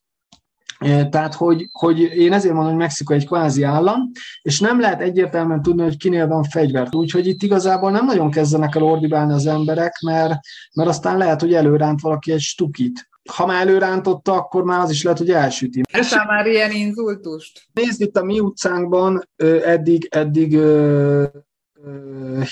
Tehát, 1.10 1.34
hogy, 1.34 1.68
hogy 1.72 2.00
én 2.00 2.32
ezért 2.32 2.54
mondom, 2.54 2.72
hogy 2.72 2.82
Mexikó 2.82 3.14
egy 3.14 3.26
kvázi 3.26 3.62
állam, 3.62 4.10
és 4.42 4.60
nem 4.60 4.80
lehet 4.80 5.00
egyértelműen 5.00 5.62
tudni, 5.62 5.82
hogy 5.82 5.96
kinél 5.96 6.26
van 6.26 6.42
fegyvert. 6.42 6.94
Úgyhogy 6.94 7.26
itt 7.26 7.42
igazából 7.42 7.90
nem 7.90 8.06
nagyon 8.06 8.30
kezdenek 8.30 8.74
el 8.74 8.82
ordibálni 8.82 9.32
az 9.32 9.46
emberek, 9.46 10.00
mert, 10.00 10.38
mert 10.74 10.88
aztán 10.88 11.18
lehet, 11.18 11.40
hogy 11.40 11.54
előránt 11.54 12.00
valaki 12.00 12.32
egy 12.32 12.40
stukit. 12.40 13.08
Ha 13.32 13.46
már 13.46 13.66
előrántotta, 13.66 14.32
akkor 14.32 14.64
már 14.64 14.80
az 14.80 14.90
is 14.90 15.02
lehet, 15.02 15.18
hogy 15.18 15.30
elsüti. 15.30 15.82
Ez 15.92 16.12
már 16.26 16.46
ilyen 16.46 16.70
inzultust? 16.70 17.62
Nézd, 17.72 18.00
itt 18.00 18.16
a 18.16 18.24
mi 18.24 18.40
utcánkban 18.40 19.28
eddig, 19.64 20.06
eddig 20.10 20.58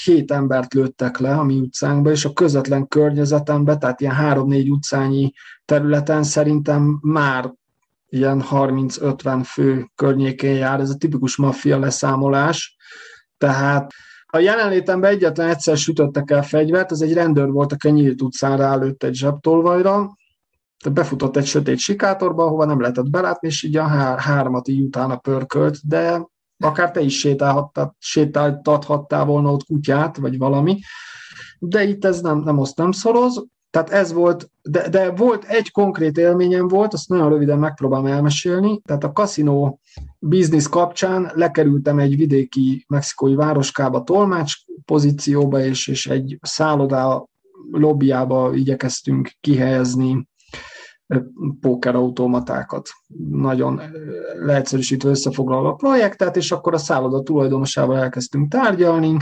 hét 0.05 0.33
embert 0.33 0.75
lőttek 0.75 1.19
le 1.19 1.35
a 1.35 1.45
mi 1.45 1.59
utcánkba, 1.59 2.11
és 2.11 2.25
a 2.25 2.33
közvetlen 2.33 2.89
környezetemben, 2.89 3.79
tehát 3.79 4.01
ilyen 4.01 4.15
három-négy 4.15 4.71
utcányi 4.71 5.33
területen 5.65 6.23
szerintem 6.23 6.99
már 7.03 7.53
ilyen 8.17 8.43
30-50 8.51 9.43
fő 9.45 9.91
környékén 9.95 10.55
jár, 10.55 10.81
ez 10.81 10.91
a 10.91 10.97
tipikus 10.97 11.37
maffia 11.37 11.79
leszámolás, 11.79 12.77
tehát 13.39 13.93
a 14.27 14.39
jelenlétemben 14.39 15.11
egyetlen 15.11 15.49
egyszer 15.49 15.77
sütöttek 15.77 16.31
el 16.31 16.43
fegyvert, 16.43 16.91
ez 16.91 17.01
egy 17.01 17.13
rendőr 17.13 17.51
volt, 17.51 17.73
a 17.73 17.77
Kenyírt 17.77 18.23
utcán 18.23 18.57
rálőtt 18.57 19.03
egy 19.03 19.15
zsebtolvajra, 19.15 20.17
befutott 20.93 21.37
egy 21.37 21.47
sötét 21.47 21.79
sikátorba, 21.79 22.45
ahova 22.45 22.65
nem 22.65 22.81
lehetett 22.81 23.11
belátni, 23.11 23.49
és 23.49 23.63
így 23.63 23.77
a 23.77 23.87
hár, 23.87 24.19
hármat 24.19 24.69
így 24.69 24.81
utána 24.81 25.17
pörkölt, 25.17 25.79
de 25.89 26.27
akár 26.59 26.91
te 26.91 27.01
is 27.01 27.27
sétáltathattál 27.99 29.25
volna 29.25 29.53
ott 29.53 29.65
kutyát, 29.65 30.17
vagy 30.17 30.39
valami, 30.39 30.79
de 31.59 31.85
itt 31.85 32.05
ez 32.05 32.21
nem, 32.21 32.39
nem 32.39 32.59
oszt, 32.59 32.77
nem 32.77 32.93
szoroz. 32.93 33.45
Tehát 33.71 33.91
ez 33.91 34.13
volt, 34.13 34.51
de, 34.63 34.89
de 34.89 35.11
volt 35.11 35.45
egy 35.45 35.71
konkrét 35.71 36.19
élményem 36.19 36.69
volt, 36.69 36.93
azt 36.93 37.09
nagyon 37.09 37.29
röviden 37.29 37.59
megpróbálom 37.59 38.07
elmesélni. 38.07 38.81
Tehát 38.85 39.05
a 39.05 39.13
kaszinó 39.13 39.81
biznisz 40.19 40.67
kapcsán 40.67 41.31
lekerültem 41.35 41.99
egy 41.99 42.17
vidéki 42.17 42.85
mexikói 42.89 43.35
városkába 43.35 44.03
tolmács 44.03 44.55
pozícióba, 44.85 45.61
és, 45.61 45.89
és 45.89 46.07
egy 46.07 46.39
szállodá 46.43 47.23
lobbyába 47.71 48.55
igyekeztünk 48.55 49.31
kihelyezni 49.41 50.29
pókerautomatákat. 51.61 52.89
Nagyon 53.31 53.81
leegyszerűsítve 54.41 55.09
összefoglalva 55.09 55.69
a 55.69 55.75
projektet, 55.75 56.37
és 56.37 56.53
akkor 56.53 56.75
a 56.75 56.79
szálloda 56.79 57.23
tulajdonosával 57.23 57.99
elkezdtünk 57.99 58.51
tárgyalni, 58.51 59.17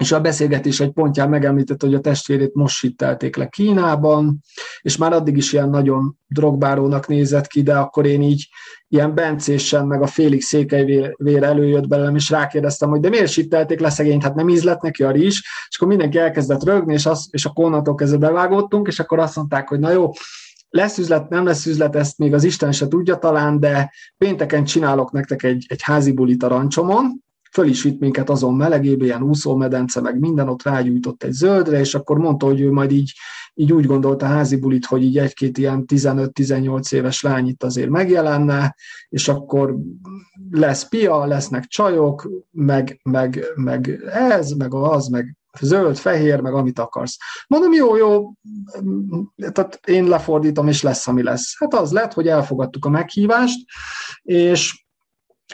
és 0.00 0.12
a 0.12 0.20
beszélgetés 0.20 0.80
egy 0.80 0.90
pontján 0.92 1.28
megemlített, 1.28 1.80
hogy 1.80 1.94
a 1.94 2.00
testvérét 2.00 2.54
most 2.54 2.80
hittelték 2.80 3.36
le 3.36 3.46
Kínában, 3.46 4.42
és 4.80 4.96
már 4.96 5.12
addig 5.12 5.36
is 5.36 5.52
ilyen 5.52 5.70
nagyon 5.70 6.16
drogbárónak 6.26 7.08
nézett 7.08 7.46
ki, 7.46 7.62
de 7.62 7.76
akkor 7.76 8.06
én 8.06 8.22
így 8.22 8.48
ilyen 8.88 9.14
bencésen, 9.14 9.86
meg 9.86 10.02
a 10.02 10.06
félig 10.06 10.42
székelyvér 10.42 11.42
előjött 11.42 11.86
belőlem, 11.86 12.14
és 12.14 12.30
rákérdeztem, 12.30 12.88
hogy 12.88 13.00
de 13.00 13.08
miért 13.08 13.30
sittelték 13.30 13.80
le 13.80 13.90
szegényt, 13.90 14.22
hát 14.22 14.34
nem 14.34 14.48
ízlett 14.48 14.80
neki 14.80 15.02
a 15.02 15.10
rizs, 15.10 15.42
és 15.68 15.76
akkor 15.76 15.88
mindenki 15.88 16.18
elkezdett 16.18 16.64
rögni, 16.64 16.92
és, 16.92 17.06
az, 17.06 17.28
és 17.30 17.44
a 17.44 17.52
konnantól 17.52 17.94
kezdve 17.94 18.18
bevágottunk, 18.18 18.86
és 18.86 18.98
akkor 18.98 19.18
azt 19.18 19.36
mondták, 19.36 19.68
hogy 19.68 19.78
na 19.78 19.90
jó, 19.90 20.10
lesz 20.68 20.98
üzlet, 20.98 21.28
nem 21.28 21.44
lesz 21.44 21.66
üzlet, 21.66 21.96
ezt 21.96 22.18
még 22.18 22.34
az 22.34 22.44
Isten 22.44 22.72
se 22.72 22.88
tudja 22.88 23.16
talán, 23.16 23.60
de 23.60 23.92
pénteken 24.18 24.64
csinálok 24.64 25.12
nektek 25.12 25.42
egy, 25.42 25.66
egy 25.68 25.82
házi 25.82 26.12
bulit 26.12 26.42
a 26.42 26.48
rancsomon, 26.48 27.22
föl 27.50 27.66
is 27.66 27.82
vitt 27.82 28.00
minket 28.00 28.30
azon 28.30 28.54
melegébe, 28.54 29.04
ilyen 29.04 29.22
úszómedence, 29.22 30.00
meg 30.00 30.18
minden, 30.18 30.48
ott 30.48 30.62
rágyújtott 30.62 31.22
egy 31.22 31.32
zöldre, 31.32 31.78
és 31.78 31.94
akkor 31.94 32.18
mondta, 32.18 32.46
hogy 32.46 32.60
ő 32.60 32.70
majd 32.70 32.90
így, 32.90 33.12
így 33.54 33.72
úgy 33.72 33.86
gondolta 33.86 34.26
házi 34.26 34.56
bulit, 34.56 34.86
hogy 34.86 35.02
így 35.02 35.18
egy-két 35.18 35.58
ilyen 35.58 35.84
15-18 35.86 36.92
éves 36.92 37.22
lány 37.22 37.48
itt 37.48 37.62
azért 37.62 37.88
megjelenne, 37.88 38.74
és 39.08 39.28
akkor 39.28 39.76
lesz 40.50 40.88
pia, 40.88 41.24
lesznek 41.24 41.64
csajok, 41.64 42.30
meg, 42.50 43.00
meg, 43.02 43.44
meg 43.54 44.00
ez, 44.12 44.50
meg 44.50 44.74
az, 44.74 45.08
meg 45.08 45.36
zöld, 45.60 45.96
fehér, 45.96 46.40
meg 46.40 46.54
amit 46.54 46.78
akarsz. 46.78 47.16
Mondom, 47.46 47.72
jó, 47.72 47.96
jó, 47.96 48.32
tehát 49.36 49.80
én 49.86 50.08
lefordítom, 50.08 50.68
és 50.68 50.82
lesz, 50.82 51.06
ami 51.06 51.22
lesz. 51.22 51.58
Hát 51.58 51.74
az 51.74 51.92
lett, 51.92 52.12
hogy 52.12 52.28
elfogadtuk 52.28 52.84
a 52.84 52.88
meghívást, 52.88 53.58
és 54.22 54.84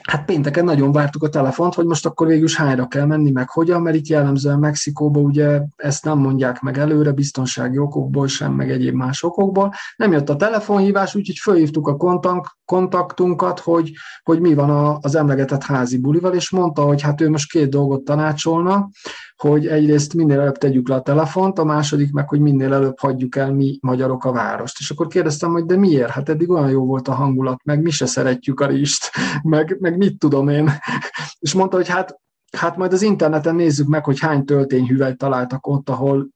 hát 0.02 0.24
pénteken 0.24 0.64
nagyon 0.64 0.92
vártuk 0.92 1.22
a 1.22 1.28
telefont, 1.28 1.74
hogy 1.74 1.86
most 1.86 2.06
akkor 2.06 2.26
végül 2.26 2.44
is 2.44 2.56
hányra 2.56 2.86
kell 2.86 3.06
menni, 3.06 3.30
meg 3.30 3.50
hogyan, 3.50 3.82
mert 3.82 3.96
itt 3.96 4.06
jellemzően 4.06 4.58
Mexikóba 4.58 5.20
ugye 5.20 5.60
ezt 5.76 6.04
nem 6.04 6.18
mondják 6.18 6.60
meg 6.60 6.78
előre, 6.78 7.12
biztonsági 7.12 7.78
okokból 7.78 8.26
sem, 8.26 8.52
meg 8.52 8.70
egyéb 8.70 8.94
más 8.94 9.22
okokból. 9.22 9.74
Nem 9.96 10.12
jött 10.12 10.28
a 10.28 10.36
telefonhívás, 10.36 11.14
úgyhogy 11.14 11.36
fölhívtuk 11.36 11.88
a 11.88 11.96
kontakt, 11.96 12.50
kontaktunkat, 12.64 13.60
hogy, 13.60 13.92
hogy 14.22 14.40
mi 14.40 14.54
van 14.54 14.70
a, 14.70 14.98
az 15.00 15.14
emlegetett 15.14 15.62
házi 15.62 15.98
bulival, 15.98 16.34
és 16.34 16.50
mondta, 16.50 16.82
hogy 16.82 17.02
hát 17.02 17.20
ő 17.20 17.30
most 17.30 17.50
két 17.50 17.68
dolgot 17.68 18.04
tanácsolna, 18.04 18.88
hogy 19.36 19.66
egyrészt 19.66 20.14
minél 20.14 20.40
előbb 20.40 20.56
tegyük 20.56 20.88
le 20.88 20.94
a 20.94 21.00
telefont, 21.00 21.58
a 21.58 21.64
második 21.64 22.12
meg, 22.12 22.28
hogy 22.28 22.40
minél 22.40 22.72
előbb 22.72 22.98
hagyjuk 22.98 23.36
el 23.36 23.52
mi 23.52 23.78
magyarok 23.80 24.24
a 24.24 24.32
várost. 24.32 24.78
És 24.78 24.90
akkor 24.90 25.06
kérdeztem, 25.06 25.52
hogy 25.52 25.64
de 25.64 25.76
miért? 25.76 26.10
Hát 26.10 26.28
eddig 26.28 26.50
olyan 26.50 26.70
jó 26.70 26.86
volt 26.86 27.08
a 27.08 27.14
hangulat, 27.14 27.64
meg 27.64 27.82
mi 27.82 27.90
se 27.90 28.06
szeretjük 28.06 28.60
a 28.60 28.66
rist, 28.66 29.10
meg, 29.42 29.76
meg 29.80 29.96
mit 29.96 30.18
tudom 30.18 30.48
én. 30.48 30.70
És 31.38 31.54
mondta, 31.54 31.76
hogy 31.76 31.88
hát, 31.88 32.20
hát 32.56 32.76
majd 32.76 32.92
az 32.92 33.02
interneten 33.02 33.54
nézzük 33.54 33.86
meg, 33.86 34.04
hogy 34.04 34.18
hány 34.18 34.44
töltényhüvelyt 34.44 35.18
találtak 35.18 35.66
ott, 35.66 35.88
ahol 35.88 36.28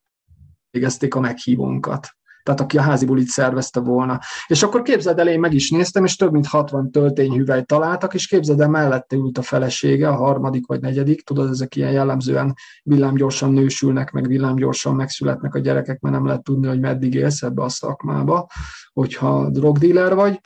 végezték 0.71 1.15
a 1.15 1.21
meghívónkat. 1.21 2.09
Tehát 2.51 2.65
aki 2.65 2.79
a 2.79 2.83
házi 2.83 3.07
bulit 3.07 3.27
szervezte 3.27 3.81
volna. 3.81 4.19
És 4.47 4.63
akkor 4.63 4.83
képzeld 4.83 5.19
el, 5.19 5.29
én 5.29 5.41
meg 5.41 5.53
is 5.53 5.71
néztem, 5.71 6.05
és 6.05 6.17
több 6.17 6.33
mint 6.33 6.47
60 6.47 6.91
töltényhüvely 6.91 7.63
találtak, 7.63 8.15
és 8.15 8.27
képzeld 8.27 8.61
el, 8.61 8.69
mellette 8.69 9.17
ült 9.17 9.39
a 9.39 9.43
felesége, 9.43 10.09
a 10.09 10.17
harmadik 10.17 10.67
vagy 10.67 10.81
negyedik, 10.81 11.23
tudod, 11.23 11.51
ezek 11.51 11.77
ilyen 11.77 11.93
jellemzően 11.93 12.55
villámgyorsan 12.83 13.53
nősülnek, 13.53 14.11
meg 14.11 14.27
villámgyorsan 14.27 14.95
megszületnek 14.95 15.55
a 15.55 15.59
gyerekek, 15.59 16.01
mert 16.01 16.15
nem 16.15 16.27
lehet 16.27 16.43
tudni, 16.43 16.67
hogy 16.67 16.81
meddig 16.81 17.15
élsz 17.15 17.43
ebbe 17.43 17.63
a 17.63 17.69
szakmába, 17.69 18.47
hogyha 18.93 19.51
drogdíler 19.51 20.15
vagy. 20.15 20.41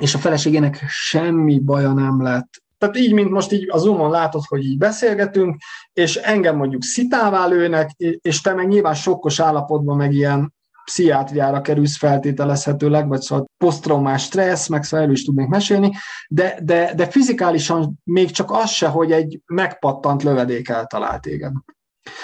És 0.00 0.14
a 0.14 0.18
feleségének 0.18 0.84
semmi 0.88 1.58
baja 1.58 1.92
nem 1.92 2.22
lett 2.22 2.62
tehát 2.78 2.96
így, 2.96 3.12
mint 3.12 3.30
most 3.30 3.52
így 3.52 3.70
a 3.70 3.78
Zoomon 3.78 4.10
látod, 4.10 4.42
hogy 4.48 4.64
így 4.64 4.78
beszélgetünk, 4.78 5.56
és 5.92 6.16
engem 6.16 6.56
mondjuk 6.56 6.82
szitává 6.82 7.46
lőnek, 7.46 7.90
és 8.20 8.40
te 8.40 8.54
meg 8.54 8.68
nyilván 8.68 8.94
sokkos 8.94 9.40
állapotban 9.40 9.96
meg 9.96 10.12
ilyen 10.12 10.56
pszichiátriára 10.88 11.60
kerülsz 11.60 11.98
feltételezhetőleg, 11.98 13.08
vagy 13.08 13.20
szóval 13.20 13.46
posztraumás 13.56 14.22
stressz, 14.22 14.68
meg 14.68 14.84
szóval 14.84 15.06
el 15.06 15.12
is 15.12 15.24
tudnék 15.24 15.48
mesélni, 15.48 15.92
de, 16.28 16.58
de, 16.62 16.92
de 16.96 17.06
fizikálisan 17.06 18.00
még 18.04 18.30
csak 18.30 18.50
az 18.50 18.70
se, 18.70 18.88
hogy 18.88 19.12
egy 19.12 19.40
megpattant 19.46 20.22
lövedék 20.22 20.68
eltalált 20.68 21.20
téged. 21.20 21.52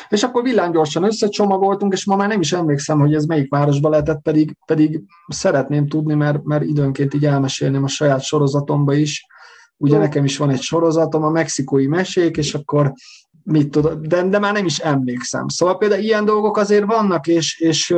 És 0.09 0.23
akkor 0.23 0.43
villámgyorsan 0.43 1.05
összecsomagoltunk, 1.05 1.93
és 1.93 2.07
ma 2.07 2.17
már 2.17 2.29
nem 2.29 2.41
is 2.41 2.53
emlékszem, 2.53 2.99
hogy 2.99 3.15
ez 3.15 3.25
melyik 3.25 3.51
városba 3.51 3.89
lehetett, 3.89 4.23
pedig, 4.23 4.57
pedig 4.67 5.03
szeretném 5.27 5.89
tudni, 5.89 6.15
mert, 6.15 6.45
mert 6.45 6.65
időnként 6.65 7.15
így 7.15 7.25
elmesélném 7.27 7.85
a 7.85 7.89
saját 7.89 8.23
sorozatomba 8.23 8.95
is, 8.95 9.27
Ugye 9.77 9.99
nekem 9.99 10.25
is 10.25 10.37
van 10.37 10.51
egy 10.51 10.61
sorozatom, 10.61 11.23
a 11.23 11.31
mexikói 11.31 11.87
mesék, 11.87 12.37
és 12.37 12.55
akkor 12.55 12.93
mit 13.45 13.71
tudod, 13.71 14.07
de, 14.07 14.23
de 14.29 14.39
már 14.39 14.53
nem 14.53 14.65
is 14.65 14.79
emlékszem. 14.79 15.49
Szóval 15.49 15.79
például 15.79 16.03
ilyen 16.03 16.25
dolgok 16.25 16.57
azért 16.57 16.85
vannak, 16.85 17.27
és, 17.27 17.61
és 17.61 17.95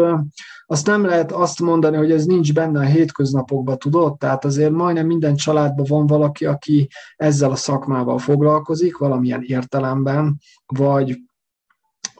azt 0.67 0.87
nem 0.87 1.05
lehet 1.05 1.33
azt 1.33 1.61
mondani, 1.61 1.97
hogy 1.97 2.11
ez 2.11 2.25
nincs 2.25 2.53
benne 2.53 2.79
a 2.79 2.85
hétköznapokban, 2.85 3.79
tudod? 3.79 4.19
Tehát 4.19 4.45
azért 4.45 4.71
majdnem 4.71 5.07
minden 5.07 5.37
családban 5.37 5.87
van 5.89 6.07
valaki, 6.07 6.45
aki 6.45 6.89
ezzel 7.17 7.51
a 7.51 7.57
szakmával 7.57 8.19
foglalkozik, 8.19 8.97
valamilyen 8.97 9.43
értelemben, 9.43 10.39
vagy, 10.67 11.19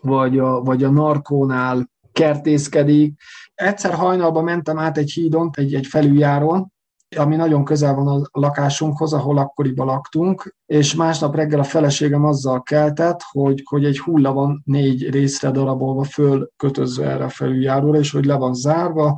vagy, 0.01 0.39
a, 0.39 0.61
vagy 0.61 0.85
a 0.85 0.91
narkónál 0.91 1.91
kertészkedik. 2.13 3.21
Egyszer 3.55 3.95
hajnalban 3.95 4.45
mentem 4.45 4.79
át 4.79 4.99
egy 4.99 5.11
hídon, 5.11 5.51
egy, 5.53 5.75
egy 5.75 5.87
felüljárón, 5.87 6.73
ami 7.17 7.37
nagyon 7.37 7.65
közel 7.65 7.95
van 7.95 8.07
a 8.07 8.29
lakásunkhoz, 8.33 9.13
ahol 9.13 9.39
akkoriban 9.39 9.87
laktunk, 9.87 10.57
és 10.67 10.95
másnap 10.95 11.35
reggel 11.35 11.61
a 11.61 11.65
feleségem 11.65 12.25
azzal 12.25 12.63
keltett, 12.63 13.21
hogy, 13.31 13.63
hogy 13.65 13.85
egy 13.85 13.99
hulla 13.99 14.33
van 14.33 14.63
négy 14.65 15.11
részre 15.11 15.51
darabolva 15.51 16.05
föl 16.05 16.51
kötözve 16.57 17.11
erre 17.11 17.25
a 17.25 17.29
felüljáróra, 17.29 17.99
és 17.99 18.11
hogy 18.11 18.25
le 18.25 18.35
van 18.35 18.55
zárva, 18.55 19.15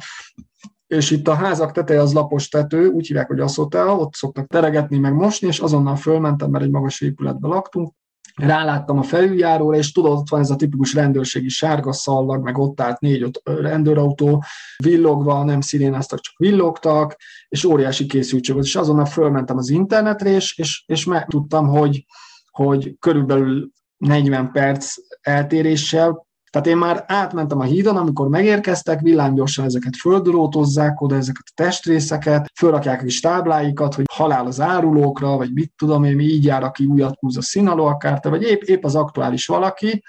és 0.86 1.10
itt 1.10 1.28
a 1.28 1.34
házak 1.34 1.72
teteje 1.72 2.00
az 2.00 2.12
lapos 2.12 2.48
tető, 2.48 2.86
úgy 2.86 3.06
hívják, 3.06 3.26
hogy 3.26 3.40
aszotel, 3.40 3.88
ott 3.88 4.14
szoktak 4.14 4.46
teregetni, 4.46 4.98
meg 4.98 5.14
mosni, 5.14 5.46
és 5.46 5.58
azonnal 5.58 5.96
fölmentem, 5.96 6.50
mert 6.50 6.64
egy 6.64 6.70
magas 6.70 7.00
épületben 7.00 7.50
laktunk, 7.50 7.92
ráláttam 8.38 8.98
a 8.98 9.02
felüljáróra, 9.02 9.76
és 9.76 9.92
tudod, 9.92 10.18
ott 10.18 10.28
van 10.28 10.40
ez 10.40 10.50
a 10.50 10.56
tipikus 10.56 10.94
rendőrségi 10.94 11.48
sárga 11.48 11.92
szallag, 11.92 12.42
meg 12.42 12.58
ott 12.58 12.80
állt 12.80 13.00
négy-öt 13.00 13.42
rendőrautó, 13.44 14.44
villogva, 14.76 15.44
nem 15.44 15.60
szirénáztak, 15.60 16.20
csak 16.20 16.34
villogtak, 16.36 17.16
és 17.48 17.64
óriási 17.64 18.06
készültség 18.06 18.54
volt, 18.54 18.66
és 18.66 18.76
azonnal 18.76 19.04
fölmentem 19.04 19.56
az 19.56 19.70
internetre, 19.70 20.30
és, 20.30 20.58
és, 20.58 20.84
és 20.86 21.04
megtudtam, 21.04 21.66
hogy, 21.66 22.04
hogy 22.50 22.96
körülbelül 22.98 23.70
40 23.96 24.52
perc 24.52 24.94
eltéréssel 25.20 26.26
tehát 26.50 26.66
én 26.66 26.76
már 26.76 27.04
átmentem 27.06 27.60
a 27.60 27.64
hídon, 27.64 27.96
amikor 27.96 28.28
megérkeztek, 28.28 29.00
villámgyorsan 29.00 29.64
ezeket 29.64 29.96
földrótozzák 29.96 31.00
oda, 31.00 31.14
ezeket 31.14 31.42
a 31.46 31.52
testrészeket, 31.54 32.50
fölrakják 32.54 33.00
a 33.00 33.04
kis 33.04 33.20
tábláikat, 33.20 33.94
hogy 33.94 34.04
halál 34.12 34.46
az 34.46 34.60
árulókra, 34.60 35.36
vagy 35.36 35.52
mit 35.52 35.72
tudom 35.76 36.04
én, 36.04 36.20
így 36.20 36.44
jár, 36.44 36.62
aki 36.62 36.84
újat 36.84 37.16
húz 37.20 37.36
a 37.36 37.42
színalóakárta, 37.42 38.30
vagy 38.30 38.42
épp, 38.42 38.62
épp 38.62 38.84
az 38.84 38.94
aktuális 38.94 39.46
valaki, 39.46 40.02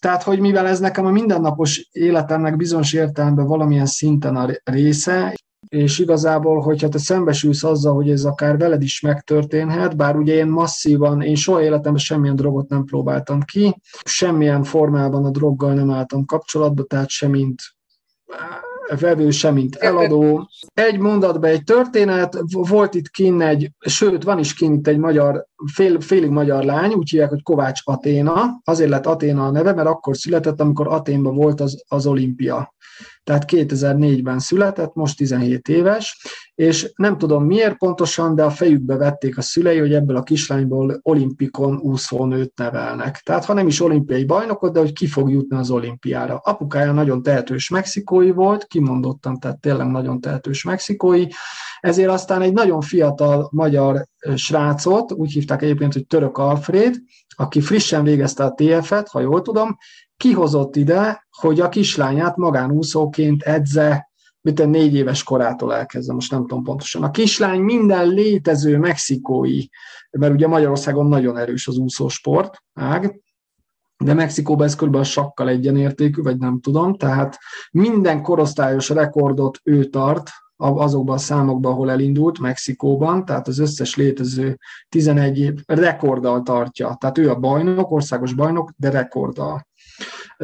tehát, 0.00 0.22
hogy 0.22 0.40
mivel 0.40 0.66
ez 0.66 0.80
nekem 0.80 1.06
a 1.06 1.10
mindennapos 1.10 1.88
életemnek 1.92 2.56
bizonyos 2.56 2.92
értelemben 2.92 3.46
valamilyen 3.46 3.86
szinten 3.86 4.36
a 4.36 4.48
része, 4.64 5.34
és 5.70 5.98
igazából, 5.98 6.60
hogyha 6.60 6.88
te 6.88 6.98
szembesülsz 6.98 7.64
azzal, 7.64 7.94
hogy 7.94 8.10
ez 8.10 8.24
akár 8.24 8.58
veled 8.58 8.82
is 8.82 9.00
megtörténhet, 9.00 9.96
bár 9.96 10.16
ugye 10.16 10.34
én 10.34 10.46
masszívan, 10.46 11.22
én 11.22 11.34
soha 11.34 11.62
életemben 11.62 12.00
semmilyen 12.00 12.36
drogot 12.36 12.68
nem 12.68 12.84
próbáltam 12.84 13.40
ki, 13.40 13.80
semmilyen 14.04 14.62
formában 14.62 15.24
a 15.24 15.30
droggal 15.30 15.74
nem 15.74 15.90
álltam 15.90 16.24
kapcsolatba, 16.24 16.82
tehát 16.82 17.08
semmint 17.08 17.62
vevő, 19.00 19.30
semmint 19.30 19.74
eladó. 19.76 20.48
Egy 20.74 20.98
mondatban 20.98 21.50
egy 21.50 21.64
történet, 21.64 22.38
volt 22.52 22.94
itt 22.94 23.08
kinn 23.08 23.40
egy, 23.40 23.70
sőt, 23.78 24.22
van 24.22 24.38
is 24.38 24.54
kint 24.54 24.88
egy 24.88 24.98
magyar, 24.98 25.46
fél, 25.72 26.00
félig 26.00 26.30
magyar 26.30 26.64
lány, 26.64 26.92
úgy 26.92 27.10
hívják, 27.10 27.30
hogy 27.30 27.42
Kovács 27.42 27.80
Aténa, 27.84 28.60
azért 28.64 28.90
lett 28.90 29.06
Aténa 29.06 29.46
a 29.46 29.50
neve, 29.50 29.74
mert 29.74 29.88
akkor 29.88 30.16
született, 30.16 30.60
amikor 30.60 30.88
Aténban 30.88 31.34
volt 31.34 31.60
az, 31.60 31.82
az 31.88 32.06
olimpia 32.06 32.74
tehát 33.24 33.44
2004-ben 33.46 34.38
született, 34.38 34.94
most 34.94 35.16
17 35.16 35.68
éves, 35.68 36.26
és 36.54 36.92
nem 36.96 37.18
tudom 37.18 37.44
miért 37.44 37.76
pontosan, 37.76 38.34
de 38.34 38.44
a 38.44 38.50
fejükbe 38.50 38.96
vették 38.96 39.38
a 39.38 39.42
szülei, 39.42 39.78
hogy 39.78 39.94
ebből 39.94 40.16
a 40.16 40.22
kislányból 40.22 41.00
olimpikon 41.02 41.76
úszónőt 41.76 42.52
nevelnek. 42.56 43.20
Tehát 43.24 43.44
ha 43.44 43.52
nem 43.52 43.66
is 43.66 43.80
olimpiai 43.80 44.24
bajnokot, 44.24 44.72
de 44.72 44.80
hogy 44.80 44.92
ki 44.92 45.06
fog 45.06 45.30
jutni 45.30 45.56
az 45.56 45.70
olimpiára. 45.70 46.36
Apukája 46.36 46.92
nagyon 46.92 47.22
tehetős 47.22 47.68
mexikói 47.68 48.30
volt, 48.30 48.66
kimondottan, 48.66 49.38
tehát 49.38 49.60
tényleg 49.60 49.86
nagyon 49.86 50.20
tehetős 50.20 50.64
mexikói, 50.64 51.26
ezért 51.80 52.10
aztán 52.10 52.42
egy 52.42 52.52
nagyon 52.52 52.80
fiatal 52.80 53.48
magyar 53.52 54.06
srácot, 54.34 55.12
úgy 55.12 55.32
hívták 55.32 55.62
egyébként, 55.62 55.92
hogy 55.92 56.06
Török 56.06 56.38
Alfred, 56.38 56.94
aki 57.36 57.60
frissen 57.60 58.04
végezte 58.04 58.44
a 58.44 58.54
TF-et, 58.54 59.08
ha 59.08 59.20
jól 59.20 59.42
tudom, 59.42 59.76
kihozott 60.16 60.76
ide, 60.76 61.28
hogy 61.40 61.60
a 61.60 61.68
kislányát 61.68 62.36
magánúszóként 62.36 63.42
edze, 63.42 64.10
mint 64.40 64.60
a 64.60 64.66
négy 64.66 64.94
éves 64.94 65.22
korától 65.22 65.74
elkezdve, 65.74 66.14
most 66.14 66.30
nem 66.30 66.40
tudom 66.40 66.64
pontosan. 66.64 67.02
A 67.02 67.10
kislány 67.10 67.60
minden 67.60 68.08
létező 68.08 68.78
mexikói, 68.78 69.64
mert 70.10 70.32
ugye 70.32 70.46
Magyarországon 70.46 71.06
nagyon 71.06 71.36
erős 71.36 71.68
az 71.68 71.76
úszósport, 71.76 72.62
ág, 72.74 73.20
de 74.04 74.14
Mexikóban 74.14 74.66
ez 74.66 74.74
kb. 74.76 74.94
a 74.94 75.04
sakkal 75.04 75.48
egyenértékű, 75.48 76.22
vagy 76.22 76.38
nem 76.38 76.60
tudom, 76.60 76.94
tehát 76.94 77.38
minden 77.70 78.22
korosztályos 78.22 78.88
rekordot 78.88 79.58
ő 79.62 79.84
tart, 79.84 80.30
azokban 80.56 81.14
a 81.14 81.18
számokban, 81.18 81.72
ahol 81.72 81.90
elindult, 81.90 82.38
Mexikóban, 82.38 83.24
tehát 83.24 83.48
az 83.48 83.58
összes 83.58 83.96
létező 83.96 84.58
11 84.88 85.38
év 85.38 85.54
rekorddal 85.66 86.42
tartja. 86.42 86.96
Tehát 87.00 87.18
ő 87.18 87.30
a 87.30 87.38
bajnok, 87.38 87.90
országos 87.90 88.32
bajnok, 88.32 88.72
de 88.76 88.90
rekorddal 88.90 89.68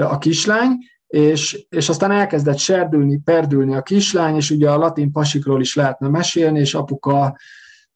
a 0.05 0.19
kislány, 0.19 0.73
és, 1.07 1.67
és 1.69 1.89
aztán 1.89 2.11
elkezdett 2.11 2.59
serdülni, 2.59 3.21
perdülni 3.25 3.75
a 3.75 3.83
kislány, 3.83 4.37
és 4.37 4.51
ugye 4.51 4.71
a 4.71 4.79
latin 4.79 5.13
pasikról 5.13 5.61
is 5.61 5.75
lehetne 5.75 6.09
mesélni, 6.09 6.59
és 6.59 6.75
apuka 6.75 7.37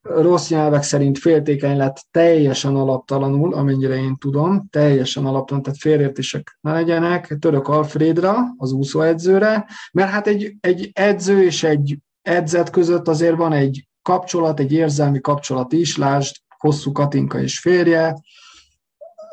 rossz 0.03 0.49
nyelvek 0.49 0.83
szerint 0.83 1.19
féltékeny 1.19 1.77
lett 1.77 2.07
teljesen 2.11 2.77
alaptalanul, 2.77 3.55
amennyire 3.55 3.95
én 3.95 4.17
tudom, 4.17 4.69
teljesen 4.71 5.27
alaptalan, 5.27 5.63
tehát 5.63 5.79
félértések 5.79 6.59
ne 6.61 6.73
legyenek, 6.73 7.37
török 7.39 7.69
Alfredra, 7.69 8.37
az 8.57 8.73
úszóedzőre, 8.73 9.67
mert 9.93 10.11
hát 10.11 10.27
egy, 10.27 10.55
egy 10.61 10.91
edző 10.93 11.43
és 11.43 11.63
egy 11.63 11.99
edzet 12.23 12.71
között 12.71 13.09
azért 13.09 13.37
van 13.37 13.53
egy 13.53 13.89
kapcsolat, 14.03 14.61
egy 14.61 14.73
érzelmi 14.73 15.21
kapcsolat 15.21 15.73
is, 15.73 15.97
lásd, 15.97 16.37
hosszú 16.59 16.93
Katinka 16.93 17.41
és 17.41 17.59
férje, 17.59 18.17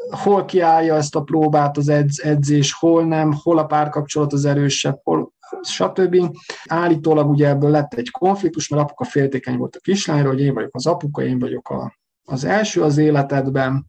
hol 0.09 0.45
kiállja 0.45 0.95
ezt 0.95 1.15
a 1.15 1.23
próbát 1.23 1.77
az 1.77 1.89
edz, 1.89 2.19
edzés, 2.19 2.73
hol 2.73 3.05
nem, 3.05 3.33
hol 3.33 3.57
a 3.57 3.65
párkapcsolat 3.65 4.33
az 4.33 4.45
erősebb, 4.45 4.99
hol 5.03 5.31
stb. 5.61 6.17
Állítólag 6.65 7.29
ugye 7.29 7.47
ebből 7.47 7.69
lett 7.69 7.93
egy 7.93 8.11
konfliktus, 8.11 8.67
mert 8.67 8.83
apuka 8.83 9.03
féltékeny 9.03 9.57
volt 9.57 9.75
a 9.75 9.79
kislányra, 9.79 10.27
hogy 10.27 10.41
én 10.41 10.53
vagyok 10.53 10.75
az 10.75 10.85
apuka, 10.85 11.23
én 11.23 11.39
vagyok 11.39 11.69
a, 11.69 11.97
az 12.23 12.43
első 12.43 12.81
az 12.81 12.97
életedben, 12.97 13.87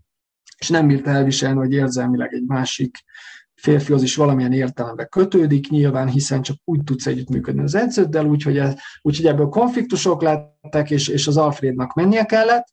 és 0.58 0.68
nem 0.68 0.86
bírta 0.86 1.10
elviselni, 1.10 1.58
hogy 1.58 1.72
érzelmileg 1.72 2.32
egy 2.32 2.44
másik 2.46 3.04
férfihoz 3.54 4.02
is 4.02 4.16
valamilyen 4.16 4.52
értelemben 4.52 5.08
kötődik, 5.08 5.68
nyilván, 5.68 6.08
hiszen 6.08 6.42
csak 6.42 6.56
úgy 6.64 6.84
tudsz 6.84 7.06
együttműködni 7.06 7.62
az 7.62 7.74
edződdel, 7.74 8.26
úgyhogy, 8.26 8.58
ez, 8.58 8.74
úgyhogy 9.02 9.26
ebből 9.26 9.48
konfliktusok 9.48 10.22
lettek, 10.22 10.90
és, 10.90 11.08
és 11.08 11.26
az 11.26 11.36
Alfrednak 11.36 11.94
mennie 11.94 12.24
kellett, 12.24 12.66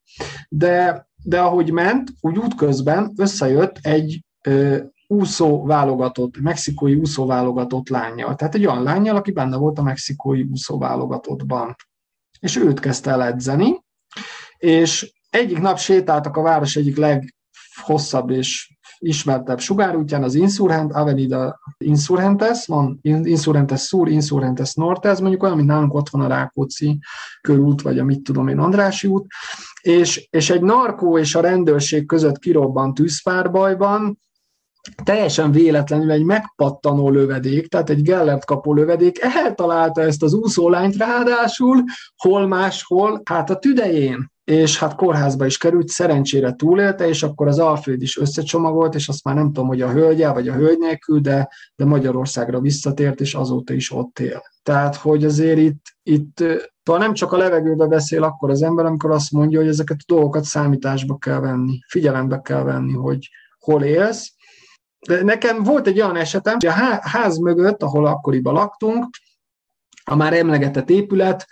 de 0.50 1.08
de 1.26 1.42
ahogy 1.42 1.72
ment, 1.72 2.10
úgy 2.22 2.38
útközben 2.38 3.14
összejött 3.18 3.78
egy 3.82 4.24
ö, 4.48 4.78
úszó 5.08 5.66
válogatott, 5.66 6.38
mexikói 6.42 6.96
úszó 6.96 7.26
válogatott 7.26 7.90
lányjal. 7.90 8.36
Tehát 8.36 8.56
egy 8.56 8.66
olyan 8.66 8.84
lányjal, 8.84 9.16
aki 9.16 9.32
benne 9.32 9.58
volt 9.58 9.80
a 9.80 9.84
mexikói 9.84 10.44
úszó 10.44 10.78
válogatottban. 10.78 11.76
És 12.40 12.56
őt 12.56 12.80
kezdte 12.80 13.12
el 13.12 13.24
edzeni, 13.24 13.84
és 14.58 15.14
egyik 15.30 15.60
nap 15.60 15.78
sétáltak 15.80 16.38
a 16.38 16.42
város 16.42 16.76
egyik 16.76 16.98
leghosszabb 16.98 18.30
és 18.30 18.76
legismertebb 19.00 19.60
sugárútján, 19.60 20.24
az 20.24 20.36
Insurgent, 20.36 20.94
Avenida 20.94 21.60
Insurgentes, 21.78 22.66
van 22.66 23.00
Insurgentes 23.02 23.82
Sur, 23.82 24.08
Insurgentes 24.08 24.74
Norte, 24.74 25.10
ez 25.10 25.20
mondjuk 25.20 25.44
olyan, 25.44 25.56
mint 25.56 25.68
nálunk 25.68 25.94
ott 25.94 26.10
van 26.10 26.22
a 26.22 26.28
Rákóczi 26.28 27.00
körút, 27.42 27.82
vagy 27.82 28.00
a 28.00 28.04
mit 28.04 28.24
tudom 28.24 28.48
én, 28.48 28.60
Andrási 28.60 29.08
út, 29.08 29.26
és, 29.86 30.28
és 30.30 30.50
egy 30.50 30.62
narkó 30.62 31.18
és 31.18 31.36
a 31.36 31.42
rendőrség 31.42 32.06
között 32.06 32.40
kirobbant 32.40 32.96
tűzpárbajban, 32.96 34.20
teljesen 35.04 35.52
véletlenül 35.52 36.12
egy 36.12 36.24
megpattanó 36.24 37.10
lövedék, 37.10 37.68
tehát 37.68 37.90
egy 37.90 38.02
Gellert 38.02 38.46
kapó 38.46 38.74
lövedék 38.74 39.20
eltalálta 39.22 40.02
ezt 40.02 40.24
az 40.24 40.34
úszólányt 40.34 40.98
ráadásul, 40.98 41.84
hol 42.18 42.48
máshol, 42.48 43.22
hát 43.26 43.50
a 43.50 43.58
tüdején 43.58 44.34
és 44.44 44.80
hát 44.80 44.96
kórházba 44.96 45.46
is 45.46 45.58
került, 45.58 45.88
szerencsére 45.88 46.54
túlélte, 46.54 47.08
és 47.08 47.24
akkor 47.24 47.48
az 47.48 47.60
Alfred 47.60 48.02
is 48.02 48.18
összecsomagolt, 48.18 48.96
és 48.96 49.08
azt 49.08 49.24
már 49.24 49.36
nem 49.36 49.46
tudom, 49.46 49.68
hogy 49.68 49.82
a 49.82 49.92
hölgyel 49.92 50.34
vagy 50.34 50.48
a 50.48 50.54
hölgy 50.54 50.78
nélkül, 50.78 51.20
de, 51.20 51.50
de 51.76 51.86
Magyarországra 51.86 52.60
visszatért, 52.60 53.22
és 53.22 53.34
azóta 53.34 53.74
is 53.74 53.92
ott 53.92 54.20
él. 54.20 54.42
Tehát, 54.64 54.96
hogy 54.96 55.26
azért 55.26 55.58
itt, 55.58 55.84
itt 56.04 56.44
talán 56.86 57.02
nem 57.02 57.14
csak 57.14 57.32
a 57.32 57.38
levegőbe 57.38 57.86
beszél 57.86 58.24
akkor 58.24 58.50
az 58.50 58.62
ember, 58.62 58.86
amikor 58.86 59.12
azt 59.12 59.32
mondja, 59.32 59.60
hogy 59.60 59.68
ezeket 59.68 59.98
a 60.00 60.14
dolgokat 60.14 60.44
számításba 60.44 61.18
kell 61.18 61.40
venni, 61.40 61.80
figyelembe 61.88 62.42
kell 62.42 62.64
venni, 62.64 62.94
hogy 62.94 63.30
hol 63.60 63.84
élsz. 63.84 64.34
De 65.08 65.24
nekem 65.24 65.64
volt 65.64 65.88
egy 65.88 66.02
olyan 66.02 66.16
esetem, 66.16 66.54
hogy 66.54 66.66
a 66.66 66.72
ház 67.02 67.38
mögött, 67.38 67.84
ahol 67.84 68.06
akkoriban 68.06 68.54
laktunk, 68.54 69.10
a 70.04 70.16
már 70.16 70.34
emlegetett 70.34 70.90
épület, 70.90 71.46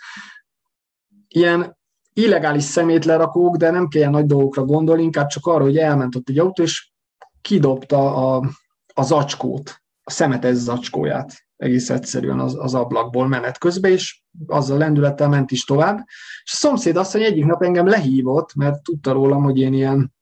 ilyen 1.28 1.78
illegális 2.12 2.64
szemétlerakók, 2.64 3.56
de 3.56 3.70
nem 3.70 3.88
kell 3.88 4.10
nagy 4.10 4.26
dolgokra 4.26 4.64
gondolni, 4.64 5.02
inkább 5.02 5.26
csak 5.26 5.46
arra, 5.46 5.62
hogy 5.62 5.78
elment 5.78 6.14
ott 6.14 6.28
egy 6.28 6.38
autó, 6.38 6.62
és 6.62 6.92
kidobta 7.40 8.34
a, 8.34 8.50
a 8.94 9.02
zacskót, 9.02 9.82
a 10.02 10.10
szemetes 10.10 10.54
zacskóját 10.54 11.43
egész 11.56 11.90
egyszerűen 11.90 12.40
az, 12.40 12.56
az 12.58 12.74
ablakból 12.74 13.28
menet 13.28 13.58
közben, 13.58 13.90
és 13.90 14.22
azzal 14.46 14.78
lendülettel 14.78 15.28
ment 15.28 15.50
is 15.50 15.64
tovább. 15.64 16.04
És 16.44 16.52
a 16.52 16.56
szomszéd 16.56 16.96
azt 16.96 17.14
mondja, 17.14 17.32
egyik 17.32 17.44
nap 17.44 17.62
engem 17.62 17.86
lehívott, 17.86 18.54
mert 18.54 18.82
tudta 18.82 19.12
rólam, 19.12 19.42
hogy 19.42 19.58
én 19.58 19.72
ilyen 19.72 20.12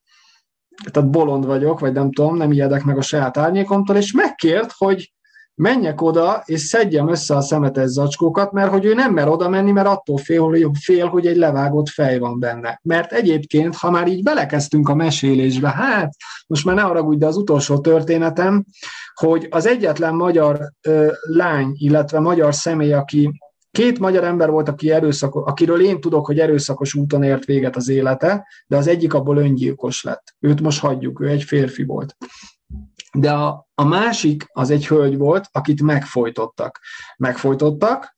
tehát 0.90 1.10
bolond 1.10 1.46
vagyok, 1.46 1.80
vagy 1.80 1.92
nem 1.92 2.12
tudom, 2.12 2.36
nem 2.36 2.52
ijedek 2.52 2.84
meg 2.84 2.96
a 2.96 3.02
saját 3.02 3.36
árnyékomtól, 3.36 3.96
és 3.96 4.12
megkért, 4.12 4.72
hogy 4.76 5.12
menjek 5.62 6.02
oda, 6.02 6.42
és 6.44 6.60
szedjem 6.60 7.08
össze 7.08 7.36
a 7.36 7.40
szemetes 7.40 7.88
zacskókat, 7.88 8.52
mert 8.52 8.70
hogy 8.70 8.84
ő 8.84 8.94
nem 8.94 9.12
mer 9.12 9.28
oda 9.28 9.48
menni, 9.48 9.70
mert 9.70 9.86
attól 9.86 10.16
fél, 10.16 10.70
fél, 10.80 11.06
hogy 11.06 11.26
egy 11.26 11.36
levágott 11.36 11.88
fej 11.88 12.18
van 12.18 12.38
benne. 12.38 12.80
Mert 12.82 13.12
egyébként, 13.12 13.76
ha 13.76 13.90
már 13.90 14.08
így 14.08 14.22
belekezdtünk 14.22 14.88
a 14.88 14.94
mesélésbe, 14.94 15.68
hát 15.68 16.14
most 16.46 16.64
már 16.64 16.74
ne 16.74 16.82
haragudj, 16.82 17.18
de 17.18 17.26
az 17.26 17.36
utolsó 17.36 17.78
történetem, 17.78 18.64
hogy 19.14 19.46
az 19.50 19.66
egyetlen 19.66 20.14
magyar 20.14 20.72
ö, 20.82 21.12
lány, 21.22 21.72
illetve 21.74 22.20
magyar 22.20 22.54
személy, 22.54 22.92
aki 22.92 23.30
Két 23.70 23.98
magyar 23.98 24.24
ember 24.24 24.50
volt, 24.50 24.68
aki 24.68 24.90
erőszakos, 24.90 25.42
akiről 25.46 25.80
én 25.80 26.00
tudok, 26.00 26.26
hogy 26.26 26.38
erőszakos 26.38 26.94
úton 26.94 27.22
ért 27.22 27.44
véget 27.44 27.76
az 27.76 27.88
élete, 27.88 28.46
de 28.66 28.76
az 28.76 28.86
egyik 28.86 29.14
abból 29.14 29.36
öngyilkos 29.36 30.02
lett. 30.02 30.34
Őt 30.40 30.60
most 30.60 30.80
hagyjuk, 30.80 31.20
ő 31.20 31.28
egy 31.28 31.42
férfi 31.42 31.84
volt. 31.84 32.16
De 33.18 33.32
a, 33.32 33.68
a 33.74 33.84
másik 33.84 34.44
az 34.52 34.70
egy 34.70 34.86
hölgy 34.86 35.16
volt, 35.16 35.48
akit 35.52 35.82
megfojtottak. 35.82 36.80
Megfojtottak, 37.16 38.14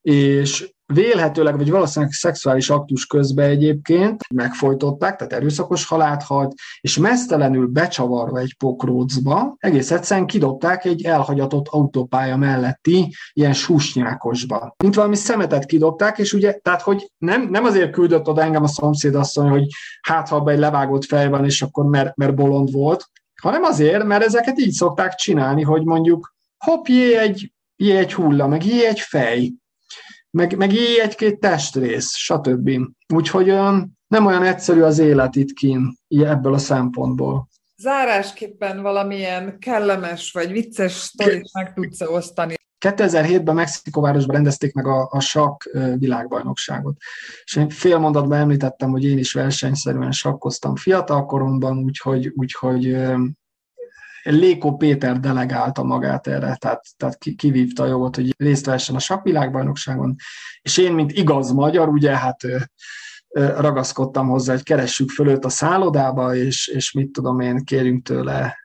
és 0.00 0.74
vélhetőleg, 0.86 1.56
vagy 1.56 1.70
valószínűleg 1.70 2.12
szexuális 2.12 2.70
aktus 2.70 3.06
közben 3.06 3.50
egyébként 3.50 4.22
megfojtották, 4.34 5.16
tehát 5.16 5.32
erőszakos 5.32 5.86
halált 5.86 6.22
halt, 6.22 6.54
és 6.80 6.98
mesztelenül 6.98 7.66
becsavarva 7.66 8.38
egy 8.38 8.56
pokrócba, 8.58 9.54
egész 9.58 9.90
egyszerűen 9.90 10.26
kidobták 10.26 10.84
egy 10.84 11.04
elhagyatott 11.04 11.68
autópálya 11.68 12.36
melletti 12.36 13.14
ilyen 13.32 13.52
susnyákosba. 13.52 14.74
Mint 14.82 14.94
valami 14.94 15.16
szemetet 15.16 15.66
kidobták, 15.66 16.18
és 16.18 16.32
ugye, 16.32 16.52
tehát 16.52 16.82
hogy 16.82 17.10
nem, 17.18 17.48
nem 17.50 17.64
azért 17.64 17.92
küldött 17.92 18.28
oda 18.28 18.42
engem 18.42 18.62
a 18.62 18.68
szomszédasszony, 18.68 19.48
hogy 19.48 19.66
hát 20.00 20.28
ha 20.28 20.50
egy 20.50 20.58
levágott 20.58 21.04
fej 21.04 21.28
van, 21.28 21.44
és 21.44 21.62
akkor 21.62 21.84
mert, 21.84 22.16
mert 22.16 22.34
bolond 22.34 22.72
volt, 22.72 23.10
hanem 23.42 23.62
azért, 23.62 24.04
mert 24.04 24.24
ezeket 24.24 24.58
így 24.58 24.72
szokták 24.72 25.14
csinálni, 25.14 25.62
hogy 25.62 25.84
mondjuk 25.84 26.34
hopp, 26.58 26.86
jé 26.86 27.16
egy, 27.16 27.52
jé 27.76 27.96
egy 27.96 28.14
hulla, 28.14 28.46
meg 28.46 28.64
jé 28.64 28.86
egy 28.86 29.00
fej, 29.00 29.52
meg, 30.30 30.56
meg 30.56 30.72
jé 30.72 31.00
egy-két 31.00 31.40
testrész, 31.40 32.14
stb. 32.14 32.70
Úgyhogy 33.14 33.46
nem 34.06 34.26
olyan 34.26 34.42
egyszerű 34.42 34.80
az 34.80 34.98
élet 34.98 35.36
itt 35.36 35.52
kín 35.52 35.96
ebből 36.08 36.54
a 36.54 36.58
szempontból. 36.58 37.48
Zárásképpen 37.76 38.82
valamilyen 38.82 39.58
kellemes 39.58 40.32
vagy 40.32 40.52
vicces 40.52 40.92
sztorit 40.92 41.52
meg 41.52 41.72
tudsz 41.74 42.00
osztani 42.00 42.54
2007-ben 42.90 43.54
Mexikóvárosban 43.54 44.34
rendezték 44.34 44.74
meg 44.74 44.86
a, 44.86 45.08
a 45.10 45.20
sakk 45.20 45.62
világbajnokságot. 45.98 46.96
És 47.44 47.56
én 47.56 47.68
fél 47.68 47.98
mondatban 47.98 48.38
említettem, 48.38 48.90
hogy 48.90 49.04
én 49.04 49.18
is 49.18 49.32
versenyszerűen 49.32 50.12
sakkoztam 50.12 50.76
fiatal 50.76 51.26
koromban, 51.26 51.78
úgyhogy, 51.78 52.32
úgyhogy 52.34 52.96
Léko 54.22 54.76
Péter 54.76 55.20
delegálta 55.20 55.82
magát 55.82 56.26
erre, 56.26 56.56
tehát, 56.56 56.84
tehát 56.96 57.18
kivívta 57.36 57.82
a 57.82 57.86
jogot, 57.86 58.16
hogy 58.16 58.34
részt 58.38 58.66
vessen 58.66 58.94
a 58.94 58.98
sakkvilágbajnokságon, 58.98 60.16
és 60.62 60.78
én, 60.78 60.92
mint 60.92 61.12
igaz 61.12 61.50
magyar, 61.50 61.88
ugye, 61.88 62.16
hát 62.16 62.40
ragaszkodtam 63.36 64.28
hozzá, 64.28 64.52
hogy 64.52 64.62
keressük 64.62 65.10
fölött 65.10 65.44
a 65.44 65.48
szállodába, 65.48 66.34
és, 66.34 66.66
és 66.66 66.92
mit 66.92 67.10
tudom 67.10 67.40
én, 67.40 67.64
kérjünk 67.64 68.04
tőle 68.04 68.56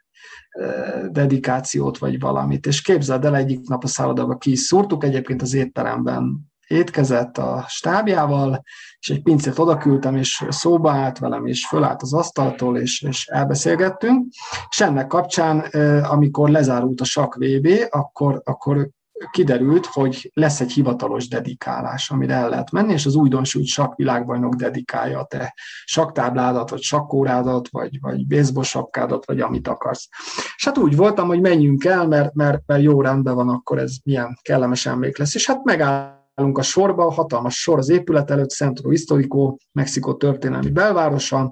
dedikációt, 1.09 1.97
vagy 1.97 2.19
valamit. 2.19 2.65
És 2.65 2.81
képzeld 2.81 3.25
el, 3.25 3.35
egyik 3.35 3.67
nap 3.67 3.83
a 3.83 3.87
szállodába 3.87 4.37
ki 4.37 4.51
is 4.51 4.59
szúrtuk, 4.59 5.03
egyébként 5.03 5.41
az 5.41 5.53
étteremben 5.53 6.51
étkezett 6.67 7.37
a 7.37 7.65
stábjával, 7.67 8.63
és 8.99 9.09
egy 9.09 9.21
pincét 9.21 9.59
oda 9.59 9.77
küldtem, 9.77 10.15
és 10.15 10.45
szóba 10.49 10.91
állt 10.91 11.19
velem, 11.19 11.45
és 11.45 11.67
fölállt 11.67 12.01
az 12.01 12.13
asztaltól, 12.13 12.77
és, 12.77 13.01
és 13.01 13.27
elbeszélgettünk. 13.27 14.25
És 14.69 14.81
ennek 14.81 15.07
kapcsán, 15.07 15.59
amikor 16.03 16.49
lezárult 16.49 17.01
a 17.01 17.03
SAK 17.03 17.35
VB, 17.35 17.67
akkor, 17.89 18.41
akkor 18.43 18.89
kiderült, 19.31 19.85
hogy 19.85 20.31
lesz 20.33 20.61
egy 20.61 20.71
hivatalos 20.71 21.27
dedikálás, 21.27 22.09
amire 22.09 22.33
el 22.33 22.49
lehet 22.49 22.71
menni, 22.71 22.93
és 22.93 23.05
az 23.05 23.15
újdonsült 23.15 23.65
sakkvilágbajnok 23.65 24.53
dedikálja 24.53 25.19
a 25.19 25.25
te 25.25 25.53
saktábládat, 25.85 26.69
vagy 26.69 26.81
sakkórádat, 26.81 27.67
vagy, 27.69 27.99
vagy 28.01 28.27
baseball 28.27 28.63
sapkádat, 28.63 29.25
vagy 29.25 29.39
amit 29.39 29.67
akarsz. 29.67 30.07
És 30.55 30.65
hát 30.65 30.77
úgy 30.77 30.95
voltam, 30.95 31.27
hogy 31.27 31.41
menjünk 31.41 31.85
el, 31.85 32.07
mert, 32.07 32.33
mert, 32.33 32.61
mert 32.65 32.81
jó 32.81 33.01
rendben 33.01 33.35
van, 33.35 33.49
akkor 33.49 33.79
ez 33.79 33.95
milyen 34.03 34.39
kellemes 34.41 34.85
emlék 34.85 35.17
lesz. 35.17 35.35
És 35.35 35.47
hát 35.47 35.63
megállunk 35.63 36.57
a 36.57 36.61
sorba, 36.61 37.05
a 37.05 37.11
hatalmas 37.11 37.55
sor 37.55 37.77
az 37.77 37.89
épület 37.89 38.31
előtt, 38.31 38.49
Centro 38.49 38.89
Historico, 38.89 39.55
Mexikó 39.71 40.13
történelmi 40.13 40.69
belvárosa, 40.69 41.51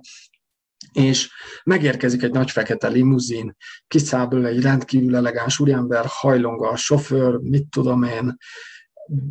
és 0.91 1.29
megérkezik 1.63 2.23
egy 2.23 2.31
nagy 2.31 2.51
fekete 2.51 2.87
limuzin, 2.87 3.55
kiszáll 3.87 4.45
egy 4.45 4.61
rendkívül 4.61 5.15
elegáns 5.15 5.59
úriember, 5.59 6.05
hajlonga 6.07 6.69
a 6.69 6.75
sofőr, 6.75 7.37
mit 7.37 7.69
tudom 7.69 8.03
én, 8.03 8.37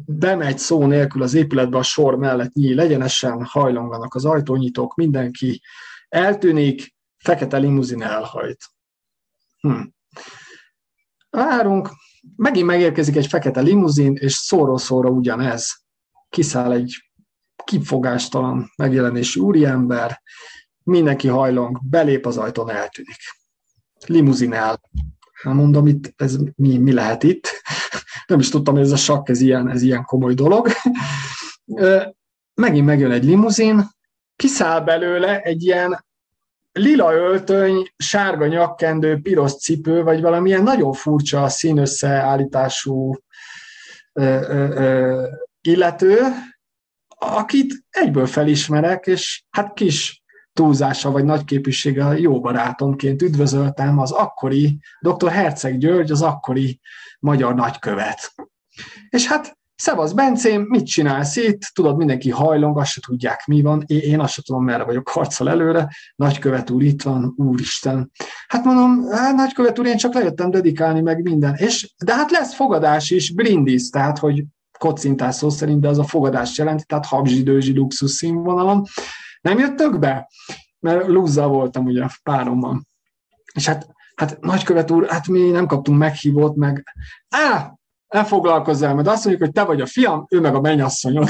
bemegy 0.06 0.58
szó 0.58 0.86
nélkül 0.86 1.22
az 1.22 1.34
épületbe 1.34 1.78
a 1.78 1.82
sor 1.82 2.16
mellett 2.16 2.52
nyíl 2.52 2.80
egyenesen, 2.80 3.44
hajlonganak 3.44 4.14
az 4.14 4.24
ajtónyitók, 4.24 4.94
mindenki 4.94 5.62
eltűnik, 6.08 6.94
fekete 7.16 7.56
limuzin 7.56 8.02
elhajt. 8.02 8.64
Hm. 9.60 9.82
Várunk, 11.30 11.90
megint 12.36 12.66
megérkezik 12.66 13.16
egy 13.16 13.26
fekete 13.26 13.60
limuzin, 13.60 14.14
és 14.14 14.32
szóró-szóra 14.32 15.08
ugyanez. 15.08 15.84
Kiszáll 16.28 16.72
egy 16.72 17.10
kifogástalan 17.64 18.72
megjelenésű 18.76 19.40
úriember, 19.40 20.22
mindenki 20.88 21.28
hajlong, 21.28 21.80
belép 21.82 22.26
az 22.26 22.36
ajtón, 22.36 22.70
eltűnik. 22.70 23.18
Limuzin 24.06 24.52
el. 24.52 24.80
Hát 25.42 25.54
mondom, 25.54 25.86
itt 25.86 26.12
ez 26.16 26.36
mi, 26.54 26.78
mi 26.78 26.92
lehet 26.92 27.22
itt? 27.22 27.48
Nem 28.26 28.38
is 28.38 28.48
tudtam, 28.48 28.74
hogy 28.74 28.82
ez 28.82 28.90
a 28.90 28.96
sakk, 28.96 29.28
ez 29.28 29.40
ilyen, 29.40 29.70
ez 29.70 29.82
ilyen 29.82 30.04
komoly 30.04 30.34
dolog. 30.34 30.68
Megint 32.54 32.86
megjön 32.86 33.10
egy 33.10 33.24
limuzin, 33.24 33.88
kiszáll 34.36 34.80
belőle 34.80 35.40
egy 35.40 35.62
ilyen 35.62 36.06
lila 36.72 37.12
öltöny, 37.14 37.92
sárga 37.96 38.46
nyakkendő, 38.46 39.20
piros 39.20 39.56
cipő, 39.56 40.02
vagy 40.02 40.20
valamilyen 40.20 40.62
nagyon 40.62 40.92
furcsa 40.92 41.48
színösszeállítású 41.48 43.14
illető, 45.60 46.18
akit 47.18 47.74
egyből 47.90 48.26
felismerek, 48.26 49.06
és 49.06 49.44
hát 49.50 49.74
kis 49.74 50.22
túlzása 50.58 51.10
vagy 51.10 51.24
nagyképűséggel 51.24 52.16
jó 52.16 52.40
barátomként 52.40 53.22
üdvözöltem 53.22 53.98
az 53.98 54.10
akkori 54.10 54.78
dr. 55.00 55.30
Herceg 55.30 55.78
György, 55.78 56.10
az 56.10 56.22
akkori 56.22 56.80
magyar 57.20 57.54
nagykövet. 57.54 58.32
És 59.08 59.26
hát 59.26 59.56
Szevasz, 59.74 60.12
Bencém, 60.12 60.62
mit 60.68 60.86
csinálsz 60.86 61.36
itt? 61.36 61.60
Tudod, 61.60 61.96
mindenki 61.96 62.30
hajlong, 62.30 62.78
azt 62.78 62.90
se 62.90 63.00
tudják, 63.06 63.46
mi 63.46 63.62
van. 63.62 63.82
Én, 63.86 64.20
azt 64.20 64.32
se 64.32 64.42
tudom, 64.42 64.64
merre 64.64 64.84
vagyok 64.84 65.08
harccal 65.08 65.48
előre. 65.48 65.88
Nagykövet 66.16 66.70
úr 66.70 66.82
itt 66.82 67.02
van, 67.02 67.34
úristen. 67.36 68.10
Hát 68.46 68.64
mondom, 68.64 69.10
hát 69.10 69.34
nagykövet 69.34 69.78
úr, 69.78 69.86
én 69.86 69.96
csak 69.96 70.14
lejöttem 70.14 70.50
dedikálni 70.50 71.00
meg 71.00 71.22
minden. 71.22 71.54
És, 71.54 71.94
de 72.04 72.14
hát 72.14 72.30
lesz 72.30 72.54
fogadás 72.54 73.10
is, 73.10 73.34
brindis, 73.34 73.88
tehát, 73.88 74.18
hogy 74.18 74.44
kocintás 74.78 75.34
szó 75.34 75.50
szerint, 75.50 75.80
de 75.80 75.88
az 75.88 75.98
a 75.98 76.04
fogadást 76.04 76.56
jelenti, 76.56 76.84
tehát 76.86 77.06
habzsidőzsi 77.06 77.74
luxus 77.74 78.10
színvonalon. 78.10 78.84
Nem 79.48 79.58
jöttök 79.58 79.98
be? 79.98 80.28
Mert 80.78 81.06
lúzzal 81.06 81.48
voltam 81.48 81.84
ugye 81.84 82.06
párommal. 82.22 82.82
És 83.52 83.66
hát, 83.66 83.88
hát 84.14 84.40
nagykövet 84.40 84.90
úr, 84.90 85.08
hát 85.08 85.28
mi 85.28 85.50
nem 85.50 85.66
kaptunk 85.66 85.98
meghívót, 85.98 86.56
meg 86.56 86.94
á, 87.28 87.72
ne 88.08 88.24
foglalkozz 88.24 88.82
el, 88.82 88.94
mert 88.94 89.08
azt 89.08 89.24
mondjuk, 89.24 89.44
hogy 89.44 89.54
te 89.54 89.64
vagy 89.64 89.80
a 89.80 89.86
fiam, 89.86 90.26
ő 90.28 90.40
meg 90.40 90.54
a 90.54 90.60
mennyasszonyod. 90.60 91.28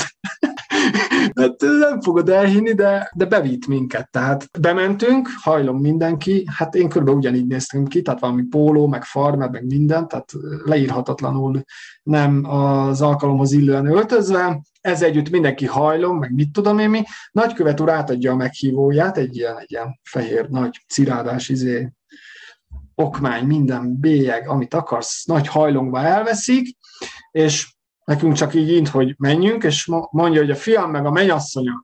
Hát 1.39 1.61
nem 1.61 2.01
fogod 2.01 2.29
elhinni, 2.29 2.73
de, 2.73 3.11
de 3.15 3.25
bevitt 3.25 3.67
minket. 3.67 4.11
Tehát 4.11 4.61
bementünk, 4.61 5.29
hajlom 5.41 5.81
mindenki, 5.81 6.47
hát 6.57 6.75
én 6.75 6.89
körülbelül 6.89 7.21
ugyanígy 7.21 7.47
néztem 7.47 7.85
ki, 7.85 8.03
tehát 8.03 8.21
valami 8.21 8.43
póló, 8.43 8.87
meg 8.87 9.05
farmer, 9.05 9.51
meg 9.51 9.67
minden, 9.67 10.09
tehát 10.09 10.33
leírhatatlanul 10.65 11.63
nem 12.03 12.45
az 12.45 13.01
alkalomhoz 13.01 13.53
illően 13.53 13.87
öltözve, 13.87 14.61
ez 14.81 15.03
együtt 15.03 15.31
mindenki 15.31 15.67
hajlom, 15.67 16.19
meg 16.19 16.35
mit 16.35 16.53
tudom 16.53 16.79
én 16.79 16.91
mi. 16.91 17.03
Nagykövet 17.33 17.81
úr 17.81 17.91
átadja 17.91 18.33
a 18.33 18.37
meghívóját, 18.37 19.19
egy 19.19 19.37
ilyen, 19.37 19.59
egy 19.59 19.71
ilyen 19.71 20.01
fehér, 20.03 20.49
nagy 20.49 20.85
cirádás 20.89 21.49
izé, 21.49 21.93
okmány, 22.95 23.45
minden 23.45 23.97
bélyeg, 24.01 24.49
amit 24.49 24.75
akarsz, 24.75 25.25
nagy 25.25 25.47
hajlongva 25.47 26.03
elveszik, 26.03 26.77
és 27.31 27.77
nekünk 28.09 28.33
csak 28.33 28.55
így 28.55 28.73
int, 28.73 28.89
hogy 28.89 29.15
menjünk, 29.19 29.65
és 29.65 29.91
mondja, 30.11 30.41
hogy 30.41 30.51
a 30.51 30.55
fiam 30.55 30.91
meg 30.91 31.07
a 31.07 31.11
mennyasszonya 31.11 31.83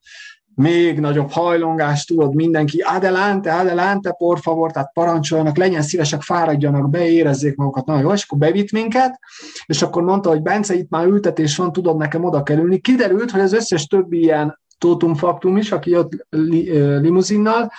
még 0.55 1.01
nagyobb 1.01 1.31
hajlongás, 1.31 2.05
tudod, 2.05 2.35
mindenki, 2.35 2.79
adelante, 2.79 3.55
adelante, 3.55 4.11
por 4.11 4.39
favor, 4.41 4.73
tehát 4.73 4.91
parancsoljanak, 4.93 5.57
legyen 5.57 5.83
szívesek, 5.83 6.23
fáradjanak 6.23 6.91
be, 6.91 7.09
érezzék 7.09 7.57
magukat 7.57 7.87
nagyon 7.87 8.03
jól, 8.03 8.15
és 8.15 8.25
akkor 8.25 8.39
bevitt 8.39 8.73
minket, 8.73 9.19
és 9.67 9.83
akkor 9.83 10.03
mondta, 10.03 10.29
hogy 10.29 10.43
Bence, 10.43 10.75
itt 10.75 10.91
már 10.91 11.07
ültetés 11.07 11.57
van, 11.57 11.73
tudod 11.73 11.97
nekem 11.97 12.25
oda 12.25 12.43
kerülni. 12.43 12.79
Kiderült, 12.81 13.31
hogy 13.31 13.41
az 13.41 13.53
összes 13.53 13.87
többi 13.87 14.19
ilyen 14.19 14.61
tótumfaktum 14.79 15.57
is, 15.57 15.73
aki 15.73 15.91
jött 15.91 16.27
limuzinnal, 17.01 17.73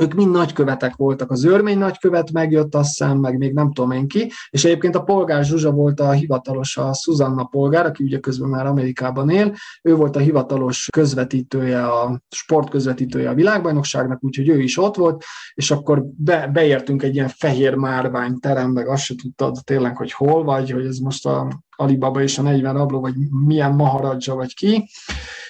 ők 0.00 0.14
mind 0.14 0.30
nagykövetek 0.30 0.96
voltak. 0.96 1.30
Az 1.30 1.44
örmény 1.44 1.78
nagykövet 1.78 2.32
megjött, 2.32 2.74
azt 2.74 2.88
hiszem, 2.88 3.18
meg 3.18 3.38
még 3.38 3.52
nem 3.52 3.72
tudom 3.72 3.90
én 3.90 4.08
ki, 4.08 4.32
és 4.50 4.64
egyébként 4.64 4.94
a 4.94 5.02
polgár 5.02 5.44
Zsuzsa 5.44 5.70
volt 5.70 6.00
a 6.00 6.10
hivatalos, 6.10 6.76
a 6.76 6.92
Susanna 6.92 7.44
polgár, 7.44 7.86
aki 7.86 8.04
ugye 8.04 8.18
közben 8.18 8.48
már 8.48 8.66
Amerikában 8.66 9.30
él, 9.30 9.54
ő 9.82 9.94
volt 9.94 10.16
a 10.16 10.18
hivatalos 10.18 10.88
közvetítője, 10.92 11.86
a 11.86 12.20
sport 12.28 12.70
közvetítője 12.70 13.28
a 13.28 13.34
világbajnokságnak, 13.34 14.24
úgyhogy 14.24 14.48
ő 14.48 14.60
is 14.60 14.78
ott 14.78 14.96
volt, 14.96 15.24
és 15.54 15.70
akkor 15.70 16.04
be, 16.16 16.46
beértünk 16.52 17.02
egy 17.02 17.14
ilyen 17.14 17.28
fehér 17.28 17.74
márvány 17.74 18.38
terembe, 18.38 18.90
azt 18.90 19.02
se 19.02 19.14
tudtad 19.22 19.56
tényleg, 19.64 19.96
hogy 19.96 20.12
hol 20.12 20.44
vagy, 20.44 20.70
hogy 20.70 20.86
ez 20.86 20.98
most 20.98 21.26
a 21.26 21.62
Alibaba 21.76 22.22
és 22.22 22.38
a 22.38 22.42
40 22.42 22.76
abló, 22.76 23.00
vagy 23.00 23.14
milyen 23.46 23.74
maharadzsa, 23.74 24.34
vagy 24.34 24.54
ki, 24.54 24.88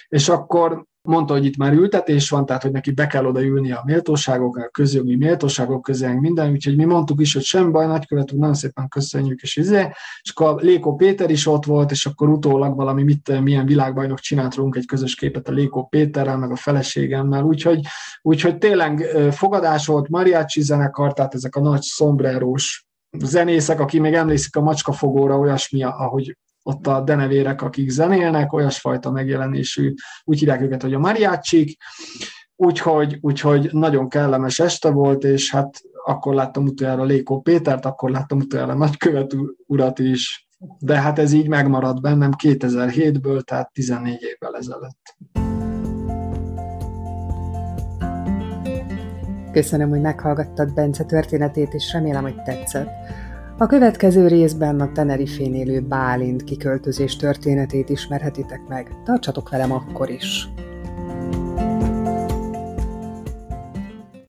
és 0.07 0.29
akkor 0.29 0.85
mondta, 1.05 1.33
hogy 1.33 1.45
itt 1.45 1.57
már 1.57 1.73
ültetés 1.73 2.29
van, 2.29 2.45
tehát 2.45 2.61
hogy 2.61 2.71
neki 2.71 2.91
be 2.91 3.07
kell 3.07 3.25
odaülni 3.25 3.71
a 3.71 3.81
méltóságok, 3.85 4.57
a 4.57 4.69
közjogi 4.69 5.15
méltóságok 5.15 5.81
közé, 5.81 6.13
minden, 6.13 6.51
úgyhogy 6.51 6.75
mi 6.75 6.83
mondtuk 6.83 7.21
is, 7.21 7.33
hogy 7.33 7.43
sem 7.43 7.71
baj, 7.71 7.85
nagykövet 7.85 8.31
úr, 8.31 8.39
nagyon 8.39 8.55
szépen 8.55 8.87
köszönjük, 8.87 9.41
és 9.41 9.55
izé, 9.55 9.87
és 10.21 10.31
akkor 10.33 10.61
Léko 10.61 10.95
Péter 10.95 11.29
is 11.29 11.47
ott 11.47 11.65
volt, 11.65 11.91
és 11.91 12.05
akkor 12.05 12.29
utólag 12.29 12.75
valami 12.75 13.03
mit, 13.03 13.41
milyen 13.41 13.65
világbajnok 13.65 14.19
csinált 14.19 14.55
rólunk 14.55 14.75
egy 14.75 14.85
közös 14.85 15.15
képet 15.15 15.47
a 15.47 15.51
Léko 15.51 15.83
Péterrel, 15.83 16.37
meg 16.37 16.51
a 16.51 16.55
feleségemmel, 16.55 17.43
úgyhogy, 17.43 17.79
úgyhogy 18.21 18.57
tényleg 18.57 18.99
fogadás 19.31 19.85
volt, 19.85 20.09
mariachi 20.09 20.61
zenekar, 20.61 21.13
tehát 21.13 21.33
ezek 21.33 21.55
a 21.55 21.61
nagy 21.61 21.81
szombrerós 21.81 22.85
zenészek, 23.23 23.79
aki 23.79 23.99
még 23.99 24.13
emlékszik 24.13 24.55
a 24.55 24.61
macskafogóra, 24.61 25.37
olyasmi, 25.37 25.83
ahogy 25.83 26.37
ott 26.67 26.87
a 26.87 27.01
denevérek, 27.01 27.61
akik 27.61 27.89
zenélnek, 27.89 28.53
olyasfajta 28.53 29.11
megjelenésű, 29.11 29.93
úgy 30.23 30.39
hívják 30.39 30.61
őket, 30.61 30.81
hogy 30.81 30.93
a 30.93 30.99
mariácsik, 30.99 31.77
úgyhogy, 32.55 33.17
úgyhogy 33.21 33.69
nagyon 33.71 34.09
kellemes 34.09 34.59
este 34.59 34.89
volt, 34.89 35.23
és 35.23 35.51
hát 35.51 35.81
akkor 36.05 36.33
láttam 36.33 36.65
utoljára 36.65 37.03
Lékó 37.03 37.41
Pétert, 37.41 37.85
akkor 37.85 38.09
láttam 38.09 38.37
utoljára 38.37 38.73
Nagykövet 38.73 39.35
urat 39.67 39.99
is, 39.99 40.47
de 40.79 40.99
hát 40.99 41.19
ez 41.19 41.31
így 41.31 41.47
megmaradt 41.47 42.01
bennem 42.01 42.31
2007-ből, 42.43 43.41
tehát 43.41 43.71
14 43.73 44.17
évvel 44.21 44.55
ezelőtt. 44.55 45.17
Köszönöm, 49.51 49.89
hogy 49.89 50.01
meghallgattad 50.01 50.73
Bence 50.73 51.03
történetét, 51.03 51.73
és 51.73 51.93
remélem, 51.93 52.23
hogy 52.23 52.41
tetszett. 52.41 52.89
A 53.57 53.65
következő 53.65 54.27
részben 54.27 54.79
a 54.79 54.91
Tenerifén 54.91 55.53
élő 55.53 55.81
Bálint 55.81 56.43
kiköltözés 56.43 57.15
történetét 57.15 57.89
ismerhetitek 57.89 58.67
meg. 58.67 58.95
Tartsatok 59.03 59.49
velem 59.49 59.71
akkor 59.71 60.09
is! 60.09 60.49